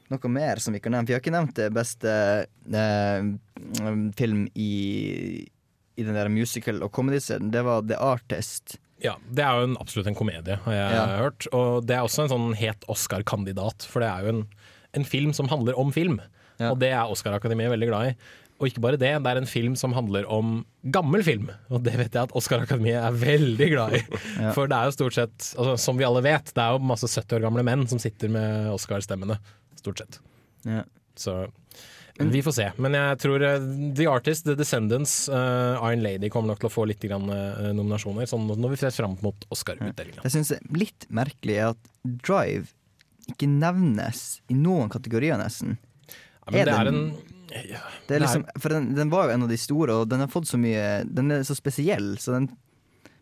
[0.09, 1.05] Noe mer som vi kan nevne?
[1.09, 2.13] Vi har ikke nevnt det beste
[2.73, 3.27] eh,
[4.17, 4.71] film i,
[5.99, 7.51] i den der musical- og comedy-serien.
[7.53, 8.77] Det var The Artist.
[9.03, 11.05] Ja, Det er jo en, absolutt en komedie, har jeg Ja.
[11.21, 11.47] hørt.
[11.55, 14.41] Og det er også en sånn het Oscar-kandidat, for det er jo en,
[14.99, 16.19] en film som handler om film.
[16.59, 18.15] Og det er Oscar-akademiet veldig glad i.
[18.59, 21.45] Og ikke bare det, det er en film som handler om gammel film.
[21.71, 24.01] Og det vet jeg at Oscar-akademiet er veldig glad i.
[24.43, 24.51] Ja.
[24.51, 27.07] For det er jo stort sett, altså, som vi alle vet, det er jo masse
[27.07, 29.39] 70 år gamle menn som sitter med Oscar-stemmene.
[29.79, 30.19] Stort sett.
[30.67, 30.83] Ja.
[31.15, 31.37] Så
[32.19, 32.71] vi får se.
[32.77, 36.73] Men jeg tror eh, The Artist, The Descendants, uh, Iron Lady kommer nok til å
[36.73, 38.27] få litt grann, uh, nominasjoner.
[38.29, 40.25] Sånn når vi ser fram mot Oscar-utdelinga.
[40.27, 42.67] Jeg syns er litt merkelig er at Drive
[43.29, 45.77] ikke nevnes i noen kategorier, nesten.
[46.09, 47.11] Ja, men det er den- en
[47.69, 50.19] ja, Det er liksom, for den, den var jo en av de store, og den
[50.19, 52.49] har fått så mye Den er så spesiell, så den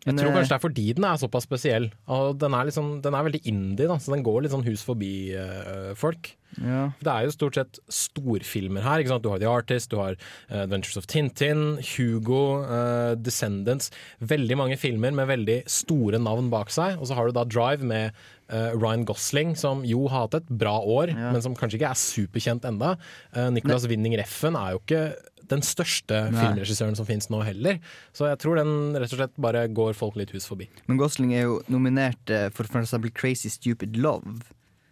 [0.06, 1.88] Jeg tror eh, kanskje det er fordi den er såpass spesiell.
[2.14, 4.84] Og den er, liksom, den er veldig indie, da, så den går litt sånn hus
[4.86, 6.30] forbi uh, folk.
[6.56, 6.88] Ja.
[7.02, 9.04] Det er jo stort sett storfilmer her.
[9.04, 13.92] Du har The Artist, du har eh, Adventures of Tintin, Hugo, uh, Descendants.
[14.22, 16.96] Veldig mange filmer med veldig store navn bak seg.
[16.98, 18.16] Og så har du da Drive med
[18.50, 22.00] eh, Ryan Gosling, som jo har hatt et bra år, men som kanskje ikke er
[22.00, 22.94] superkjent enda.
[23.36, 25.02] Uh, Nicholas Winning Reffen er jo ikke
[25.48, 26.42] den største Nei.
[26.42, 27.78] filmregissøren som finnes nå heller.
[28.12, 30.66] Så jeg tror den rett og slett bare går folk litt hus forbi.
[30.90, 34.42] Men Gosling er jo nominert eh, for for eksempel Crazy Stupid Love.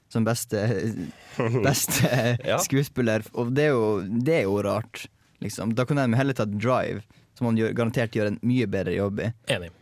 [0.09, 0.61] Som beste,
[1.67, 2.57] beste Ja.
[2.63, 3.25] skuespiller.
[3.35, 5.09] Og det er, jo, det er jo rart,
[5.45, 5.75] liksom.
[5.77, 7.03] Da kunne de heller tatt Drive,
[7.37, 9.33] som han gjør, garantert gjør en mye bedre jobb i.
[9.53, 9.73] Enig.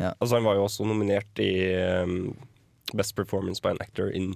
[0.00, 1.52] Altså, han var jo også nominert i
[2.02, 2.32] um,
[2.94, 4.34] Best Performance by an Actor in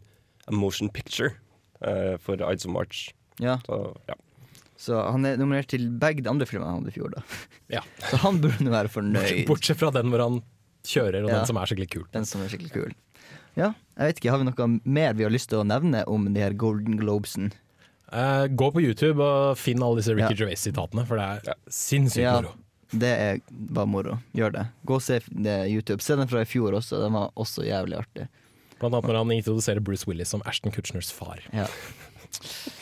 [0.49, 1.35] a Motion Picture
[1.87, 3.13] uh, for Ides of March.
[3.39, 3.59] Ja.
[3.67, 4.15] Så, ja.
[4.81, 7.23] Så han er nominert til begge de andre filmene han hadde i fjor, da.
[7.77, 7.83] Ja.
[8.11, 9.45] Så han burde nå være fornøyd.
[9.49, 10.41] Bortsett fra den hvor han
[10.89, 11.39] kjører, og Ja.
[11.43, 12.07] den som er skikkelig kul.
[12.17, 12.95] Den som er skikkelig kul.
[13.59, 16.29] Ja, jeg vet ikke, Har vi noe mer vi har lyst til å nevne om
[16.33, 17.51] de her Golden Globesen?
[18.11, 20.39] Uh, gå på YouTube og finn alle disse Ricky Ja.
[20.41, 22.55] Gervais-sitatene, for det er sinnssykt Ja, moro.
[22.91, 24.19] Det er, var moro.
[24.37, 24.67] Gjør det.
[24.87, 26.03] Gå og se det YouTube.
[26.03, 28.29] Se den fra i fjor også, den var også jævlig artig.
[28.81, 31.43] Blant annet når han introduserer Bruce Willis som Ashton Kutchners far.
[31.53, 31.67] Ja.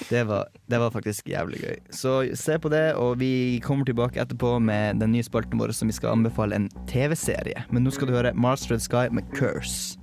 [0.09, 1.76] Det var, det var faktisk jævlig gøy.
[1.90, 5.88] Så se på det, og vi kommer tilbake etterpå med den nye spalten vår som
[5.90, 7.64] vi skal anbefale en TV-serie.
[7.72, 9.98] Men nå skal du høre Mars Red Sky med Curse.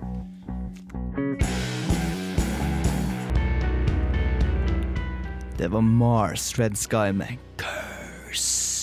[5.56, 8.75] Det var Mars Red Sky med Curse.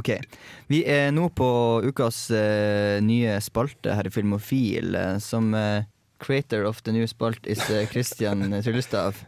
[0.00, 0.10] OK.
[0.72, 1.48] Vi er nå på
[1.86, 5.84] ukas uh, nye spalte her i Filmofil, uh, som uh,
[6.18, 7.60] creator of the new spalt is
[7.92, 9.18] Christian Tryllestav.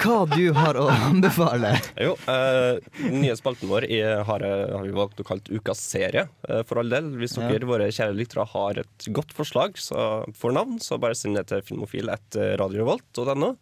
[0.00, 1.70] Hva du har å anbefale?
[1.96, 2.76] Jo, eh,
[3.14, 6.26] nye spalten vår er, har, har vi valgt å kalle Ukas serie,
[6.68, 7.08] for all del.
[7.16, 7.68] Hvis dere, Ja.
[7.68, 11.64] våre kjære lyttere, har et godt forslag så, for navn, så bare send det til
[11.64, 13.54] filmofil etter radiorevolt.no.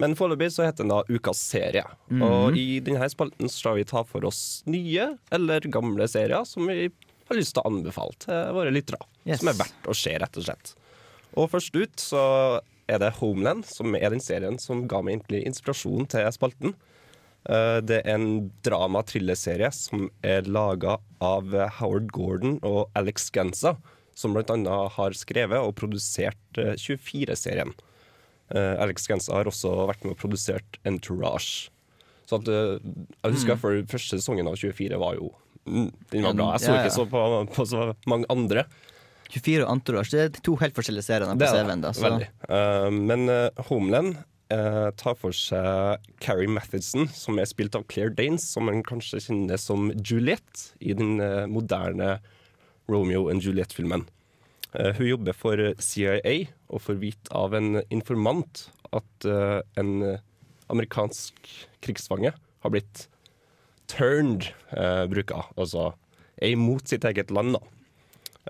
[0.00, 1.84] Men foreløpig så heter den da Ukas serie.
[2.08, 2.22] Mhm.
[2.24, 6.88] Og i denne spalten skal vi ta for oss nye eller gamle serier som vi
[7.30, 8.98] har lyst til å anbefale til våre lyttere.
[9.28, 9.40] Yes.
[9.42, 10.72] Som er verdt å se, rett og slett.
[11.38, 12.22] Og først ut så
[12.90, 16.72] er det Homeland, som er den serien som ga meg egentlig inspirasjon til spalten.
[17.48, 23.76] Eh, Det er en drama-thrillerserie som er laga av Howard Gordon og Alex Ganza,
[24.14, 24.88] som bl.a.
[24.96, 27.72] har skrevet og produsert eh, 24-serien.
[28.50, 31.68] Eh, Alex Genza har også vært med og produsert Entourage.
[32.26, 32.78] Så at, eh,
[33.24, 33.58] jeg husker Mm.
[33.58, 35.32] for første sesongen av 24 var jo
[35.66, 36.52] mm, Den var bra.
[36.56, 36.84] Jeg så Ja, ja.
[36.84, 38.64] ikke så på, på så mange andre.
[39.30, 41.80] 24 og Entourage, det er to helt forskjellige serier på CV-en.
[41.80, 41.92] da.
[41.92, 42.02] Så.
[42.02, 42.28] Veldig.
[42.48, 44.16] Eh, men uh, Homeland
[44.50, 49.20] uh, tar for seg Carrie Mathison, som er spilt av Claire Danes, som man kanskje
[49.22, 51.18] kjenner som Juliette i den
[51.52, 52.18] moderne
[52.90, 54.08] Romeo and Juliette-filmen.
[54.74, 60.22] Hun jobber for CIA og får vite av en informant at uh, en eh,
[60.70, 61.50] amerikansk
[61.82, 63.04] krigsfange har blitt
[63.90, 65.92] turned, uh, bruka, altså
[66.40, 67.58] er imot sitt eget land.
[67.58, 67.62] da.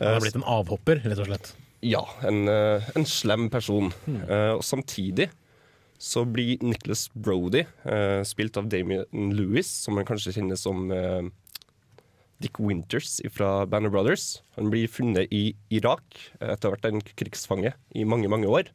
[0.01, 1.53] Han har blitt en avhopper, rett og slett.
[1.85, 3.93] Ja, en, eh, en slem person.
[4.07, 5.31] Eh, og samtidig
[6.01, 11.23] så blir Nicholas Brody, eh, spilt av Damien Lewis, som man kanskje kjenner som eh,
[12.41, 14.41] Dick Winters fra Banner Brothers.
[14.57, 18.71] Han blir funnet i Irak etter å ha vært en krigsfange i mange, mange år,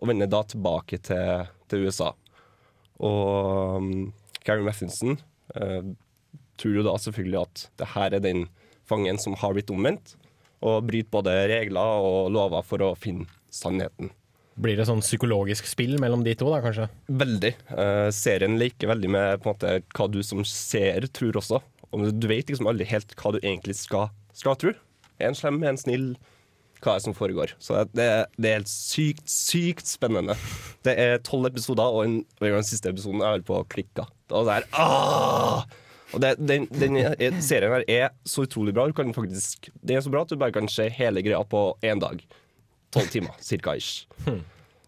[0.00, 2.10] og vender da tilbake til, til USA.
[2.98, 3.92] Og um,
[4.46, 5.18] Gary Matheson
[5.54, 5.86] uh,
[6.58, 8.48] tror jo da selvfølgelig at det her er den
[8.88, 10.16] fangen som har blitt omvendt,
[10.64, 14.10] og bryter både regler og lover for å finne sannheten.
[14.54, 16.86] Blir det sånn psykologisk spill mellom de to, da, kanskje?
[17.10, 17.52] Veldig.
[17.70, 21.58] Uh, serien leker veldig med på en måte, hva du som ser tror også.
[21.94, 24.72] Og du vet liksom aldri helt hva du egentlig skal, skal tro.
[25.22, 26.08] En slem, en snill?
[26.82, 27.54] Hva er det som foregår?
[27.62, 30.34] Så det, det er helt sykt, sykt spennende.
[30.84, 34.04] Det er tolv episoder, og en- og den siste episoden er vel på klikka.
[34.34, 35.62] Og det er, ah!
[36.14, 38.84] Og det, den, den er- serien her er så utrolig bra.
[38.90, 41.62] Du kan faktisk, det er så bra at du bare kan se hele greia på
[41.86, 42.20] én dag.
[42.94, 43.78] Tolv timer, cirka.
[43.80, 44.04] ish.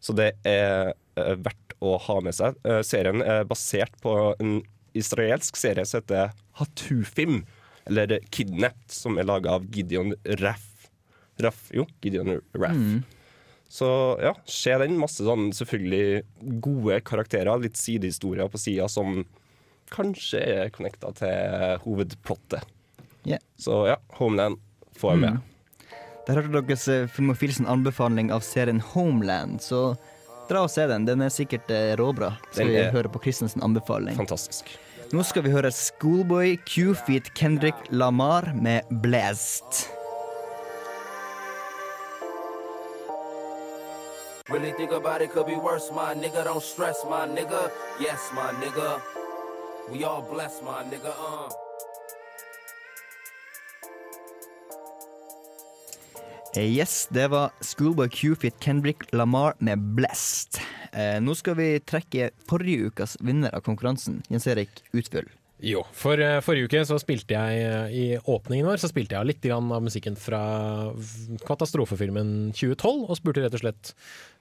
[0.02, 2.54] Så det er eh, verdt å ha med seg.
[2.66, 4.58] Eh, serien er basert på en
[4.98, 7.44] israelsk serie som heter Hatufim,
[7.86, 10.88] eller Kidnapped, som er laga av Gideon Raff.
[11.42, 12.76] Raff jo, Gideon Raff.
[12.76, 13.02] Mm.
[13.68, 13.88] Så
[14.22, 14.98] ja, se den.
[15.00, 16.22] Masse sånn selvfølgelig
[16.62, 19.24] gode karakterer, litt sidehistorier på sida som
[19.92, 22.64] kanskje er connecta til hovedplottet.
[23.26, 23.42] Yeah.
[23.58, 24.58] Så ja, Homeland
[24.98, 25.38] får jeg med.
[25.38, 25.52] Mm.
[26.26, 29.92] Der hørte deres Filmofilsen anbefaling av serien Homeland, så
[30.50, 31.06] dra og se den.
[31.06, 32.32] Den er sikkert eh, råbra.
[32.50, 34.16] Skal vi høre på Christensen anbefaling.
[34.18, 34.72] Fantastisk.
[35.12, 39.86] Nå skal vi høre Schoolboy Q-Feet Kendrick Lamar med Blast.
[44.50, 46.44] Really think about it, could be worse, my nigga.
[46.44, 47.70] Don't stress, my nigga.
[48.00, 49.00] Yes, my nigga.
[49.92, 51.14] We all blessed, my nigga.
[51.14, 51.50] Uh.
[56.56, 60.60] Eh, Yes, det var Schoolboy Q-Fit Kendrick Lamar med Blast.
[60.96, 64.22] Eh, nå skal vi trekke forrige ukas vinner av konkurransen.
[64.32, 65.28] Jens Erik, utfyll.
[65.64, 69.28] Jo, for eh, forrige uke så spilte jeg eh, i åpningen vår så spilte jeg
[69.30, 70.40] litt av musikken fra
[71.48, 73.92] katastrofefilmen 2012, og spurte rett og slett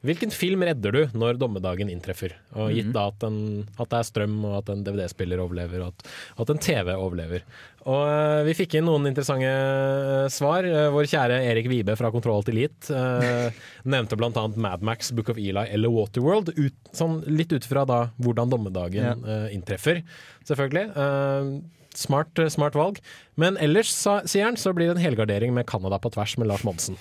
[0.07, 2.33] hvilken film redder du når dommedagen inntreffer?
[2.55, 3.37] Og gitt da at, en,
[3.75, 6.11] at det er strøm, og at en DVD-spiller overlever, og at,
[6.43, 7.43] at en TV overlever.
[7.85, 10.65] Og eh, vi fikk inn noen interessante eh, svar.
[10.65, 14.31] Eh, Vår kjære Erik Vibe fra Kontroll til Elite eh, nevnte bl.a.
[14.55, 19.47] Madmax, Book of Eli eller Waterworld, ut, sånn litt ut fra da hvordan dommedagen eh,
[19.53, 20.01] inntreffer,
[20.49, 20.87] selvfølgelig.
[20.97, 21.51] Eh,
[21.95, 22.97] smart, smart valg.
[23.39, 26.49] Men ellers, sa, sier han, så blir det en helgardering med Canada på tvers med
[26.49, 26.97] Lars Monsen.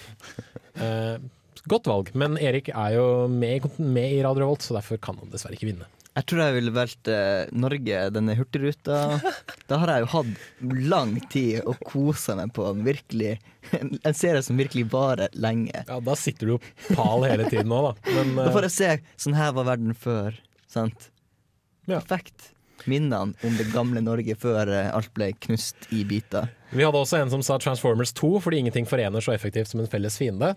[0.75, 1.17] Eh,
[1.71, 5.17] godt valg, men Erik er jo med, i- med i Radio Revolt, så derfor kan
[5.21, 5.87] han dessverre ikke vinne.
[6.15, 8.99] Jeg tror jeg ville valgt eh, Norge, denne hurtigruta.
[9.71, 13.33] Da har jeg jo hatt lang tid å kose meg på en virkelig
[13.75, 15.73] En, en serie som virkelig varer lenge.
[15.89, 16.61] Ja, Da sitter du jo
[16.95, 17.95] pal hele tiden nå, da.
[18.15, 20.37] Men, Da får eh, jeg se sånn her var verden før.
[20.71, 21.09] Sant?
[21.89, 22.51] Perfekt.
[22.87, 26.51] Minnene om det gamle Norge før eh, alt ble knust i biter.
[26.75, 29.89] vi hadde også en som sa Transformers 2, fordi ingenting forener så effektivt som en
[29.91, 30.53] felles fiende.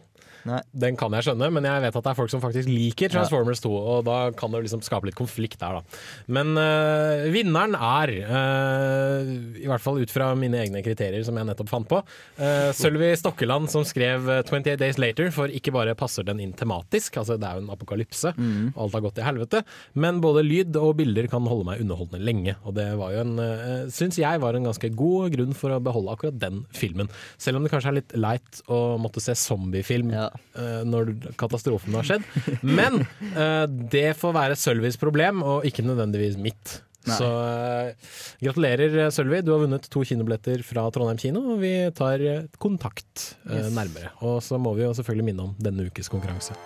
[0.46, 0.62] Nei.
[0.72, 3.60] Den kan jeg skjønne, men jeg vet at det er folk som faktisk liker Transformers
[3.64, 5.82] 2, og da kan det liksom skape litt konflikt der, da.
[6.28, 9.32] Men øh, vinneren er, øh,
[9.64, 12.02] i hvert fall ut fra mine egne kriterier som jeg nettopp fant på,
[12.40, 16.54] øh, Sølvi Stokkeland som skrev øh, 28 Days Later, for ikke bare passer den inn
[16.58, 18.74] tematisk, altså det er jo en apokalypse, Mm.
[18.78, 19.62] alt har gått i helvete,
[19.98, 23.34] men både lyd og bilder kan holde meg underholdende lenge, og det var jo en,
[23.40, 27.10] øh, syns jeg var en ganske god grunn for å beholde akkurat den filmen.
[27.38, 32.08] Selv om det kanskje er litt leit å måtte se zombiefilm eh, når katastrofen har
[32.08, 32.26] skjedd.
[32.66, 33.02] Men
[33.34, 33.64] eh,
[33.94, 36.78] det får være Sølvis problem, og ikke nødvendigvis mitt.
[37.08, 37.16] Nei.
[37.22, 38.10] Så eh,
[38.44, 39.40] gratulerer, Sølvi.
[39.48, 42.24] Du har vunnet to kinobilletter fra Trondheim kino, og vi tar
[42.60, 43.70] kontakt Yes.
[43.78, 44.12] nærmere.
[44.28, 46.58] Og så må vi jo selvfølgelig minne om denne ukes konkurranse.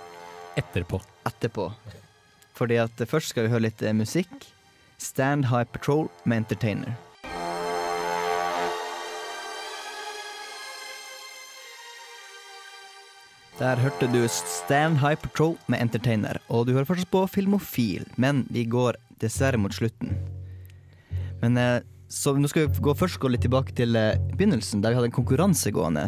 [0.58, 0.98] Etterpå.
[1.30, 1.70] Etterpå.
[2.58, 4.34] Fordi at først skal vi høre litt musikk.
[5.02, 6.98] Stand High Patrol med Entertainer.
[13.62, 14.24] Der hørte du
[14.98, 19.76] High Patrol med Entertainer, og du hører fortsatt på Filmofil, men vi går dessverre mot
[19.76, 20.16] slutten.
[21.44, 24.96] Men eh, så nå skal vi gå, først gå litt tilbake til eh, begynnelsen, der
[24.96, 26.08] vi hadde en konkurranse gående.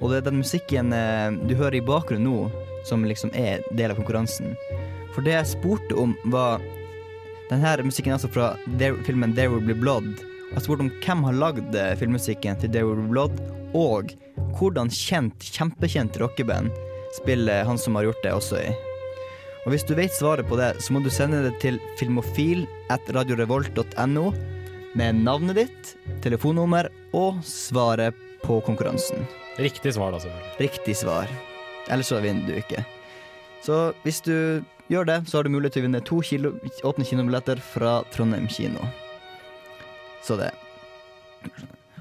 [0.00, 3.94] Og det er den musikken eh, du hører i bakgrunnen nå, som liksom er del
[3.94, 4.58] av konkurransen.
[5.14, 6.58] For det jeg spurte om, var
[7.52, 8.56] Denne musikken er altså fra
[9.06, 10.31] filmen 'There Will Be Blood'.
[10.52, 13.38] Jeg spurte om hvem har lagd eh, filmmusikken til 'There Will Blood',
[13.72, 14.12] og
[14.58, 16.68] hvordan kjent, kjempekjent rockeband
[17.16, 18.72] spiller han som har gjort det, også i.
[19.64, 23.06] Og hvis du vet svaret på det, så må du sende det til filmofil at
[23.14, 24.32] radiorevolt.no
[24.98, 25.92] med navnet ditt,
[26.24, 29.24] telefonnummer og svaret på konkurransen.
[29.56, 30.58] Riktig svar, da, selvfølgelig.
[30.60, 31.32] Riktig svar.
[31.88, 32.84] Ellers så vinner du ikke.
[33.62, 37.06] Så hvis du gjør det, så har du mulighet til å vinne to kilo, åpne
[37.08, 38.82] kinobilletter fra Trondheim kino.
[40.22, 40.52] Så det.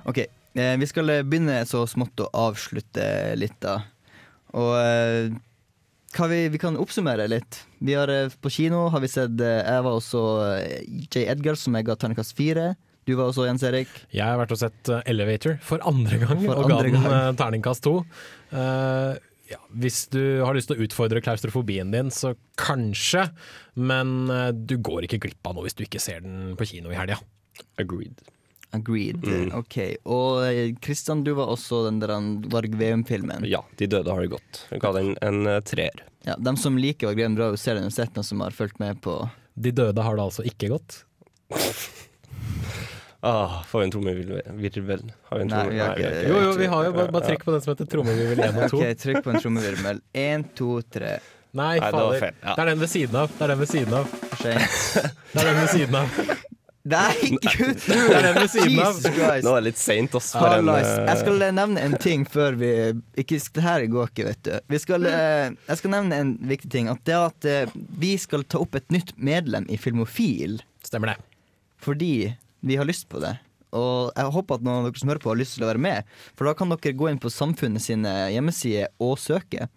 [0.05, 0.23] OK.
[0.53, 3.05] Eh, vi skal eh, begynne så smått å avslutte
[3.39, 3.79] litt, da.
[4.57, 5.31] Og eh,
[6.27, 7.61] vi, vi kan oppsummere litt.
[7.79, 8.11] Vi har
[8.43, 10.21] På kino har vi sett Jeg var også
[11.07, 11.23] J.
[11.31, 12.73] Edgar, som jeg ga terningkast fire.
[13.07, 13.93] Du var også Jens Erik.
[14.11, 17.95] Jeg har vært og sett Elevator for andre gang, For og ga den terningkast to.
[18.51, 23.29] Ja, hvis du har lyst til å utfordre klaustrofobien din, så kanskje,
[23.79, 24.27] men
[24.67, 27.23] du går ikke glipp av noe hvis du ikke ser den på kino i helga.
[27.81, 28.21] Agreed.
[28.73, 29.25] Agreed.
[29.27, 29.49] Mm.
[29.57, 29.77] Ok.
[30.07, 32.13] Og eh, Kristian, du var også den der
[32.53, 33.43] Varg Veum-filmen.
[33.49, 34.61] Ja, De døde har det godt.
[34.71, 36.05] Jeg ga den en eh, treer.
[36.23, 38.79] Ja, de som liker Varg Veum, bra ser den og sett noen som har fulgt
[38.79, 39.17] med på
[39.59, 41.01] De døde har det altså ikke godt.
[43.23, 45.11] Ah, får vi en trommevirvel?
[45.29, 47.43] Har vi en Nei, tromme- vi ikke- Jo, jo, vi har jo bare, bare trykk
[47.45, 48.77] på den som heter trommevirvel 1 og 2.
[48.81, 49.99] Ok, trykk på en trommevirvel.
[50.17, 51.11] Én, to, tre.
[51.53, 52.19] Nei, Nei, det fader.
[52.23, 52.55] feil, ja.
[52.55, 53.29] Det er den ved siden av.
[53.37, 54.05] Det er den ved siden av.
[54.41, 54.55] Det
[55.37, 56.07] er den ved siden av.
[56.83, 57.13] Nei,
[57.57, 57.77] gud!
[57.85, 59.45] Jesus Christ.
[59.45, 60.31] Nå er det litt seint, ass.
[60.33, 62.71] for en, eh, Jeg skal nevne en ting før vi
[63.21, 64.55] ikke, Det her går ikke, vet du.
[64.73, 66.89] Vi skal, eh, jeg skal nevne en viktig ting.
[66.89, 70.61] At det at eh, vi skal ta opp et nytt medlem i Filmofil.
[70.83, 71.17] Stemmer det.
[71.81, 73.35] Fordi vi har lyst på det.
[73.77, 75.81] Og jeg håper at noen av dere som hører på, har lyst til å være
[75.85, 76.09] med.
[76.35, 79.69] For da kan dere gå inn på Samfunnet sine hjemmesider og søke.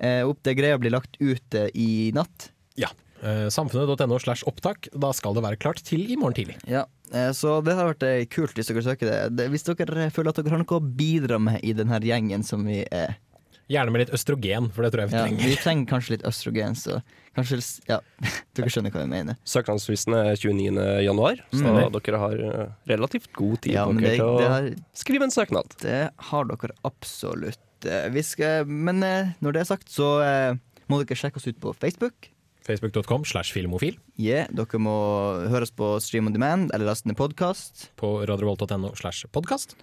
[0.00, 2.50] Opp det greia blir lagt ut i natt.
[2.80, 2.88] Ja.
[3.22, 4.88] Eh, Samfunnet.no slash opptak.
[4.96, 6.56] Da skal det være klart til i morgen tidlig.
[6.70, 9.48] Ja, eh, Så det har vært eh, kult hvis dere søker det.
[9.52, 12.84] Hvis dere føler at dere har noe å bidra med i denne gjengen som vi
[12.90, 13.18] er.
[13.70, 15.44] Gjerne med litt østrogen, for det tror jeg vi Ja, trenger.
[15.46, 16.96] vi trenger kanskje litt østrogen, så
[17.36, 18.00] kanskje Ja,
[18.58, 19.36] dere skjønner hva jeg mener.
[19.46, 21.04] Søknadsfristen er 29.
[21.06, 21.92] januar, så Mm.
[22.00, 25.70] dere har relativt god tid Ja, dere det, til å det, har, skrive en søknad.
[25.84, 27.60] det har dere absolutt.
[28.10, 28.98] Vi skal, men
[29.40, 30.18] når det er sagt, så
[30.90, 32.26] må dere sjekke oss ut på Facebook.
[32.66, 33.96] Facebook.com slash filmofil.
[34.20, 34.94] Yeah, dere må
[35.50, 37.88] høres på Stream on Demand eller laste ned podkast.
[38.00, 39.76] På radiovolt.no slash podkast.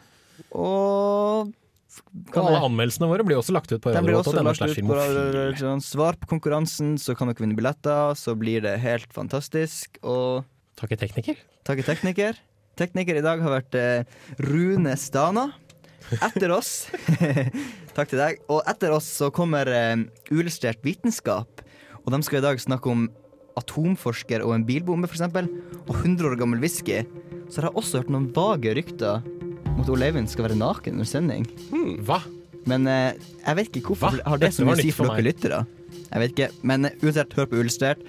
[0.53, 1.49] Og
[2.28, 5.80] Og alle anmeldelsene våre blir også lagt ut på lagt slash filmofil.
[5.82, 8.13] Svar på konkurransen, så kan dere vinne billetter.
[8.19, 9.97] Så blir det helt fantastisk.
[10.05, 10.45] Og
[10.78, 11.39] Takke tekniker.
[11.65, 12.38] takke tekniker.
[12.78, 14.03] Tekniker i dag har vært eh,
[14.45, 15.47] Rune Stana.
[16.21, 16.86] Etter oss
[17.97, 18.38] Takk til deg.
[18.53, 19.97] Og etter oss så kommer eh,
[20.30, 21.63] Uillustrert vitenskap.
[22.08, 23.08] Og de skal i dag snakke om
[23.60, 25.26] atomforsker og en bilbombe, f.eks.
[25.28, 27.01] Og 100 år gammel whisky.
[27.51, 29.26] Så har jeg også hørt noen vage rykter
[29.74, 31.47] om at Ole Eivind skal være naken under sending.
[32.08, 32.22] Hva?
[32.68, 34.16] Men eh, jeg vet ikke hvorfor.
[34.16, 34.24] Hva?
[34.24, 35.60] Har det Dette så mye å si for dere lyttere?
[35.97, 36.47] Jeg vet ikke.
[36.72, 38.08] Men eh, uansett, hør på Illustrert.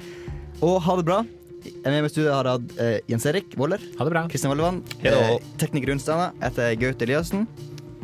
[0.62, 1.18] Og ha det bra.
[1.66, 3.82] Jeg med meg i studio har hatt eh, Jens Erik Woller.
[3.98, 4.24] Ha det bra.
[4.30, 4.78] Kristian Vollevann.
[5.02, 6.30] Eh, tekniker Rundstana.
[6.38, 7.48] Jeg heter Gaute Eliassen.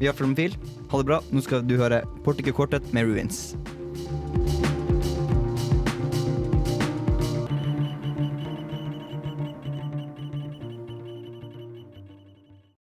[0.01, 0.59] Vi har Filmfil.
[0.91, 1.23] Ha det bra.
[1.31, 3.45] Nå skal du høre Portico Quartet med Ruins.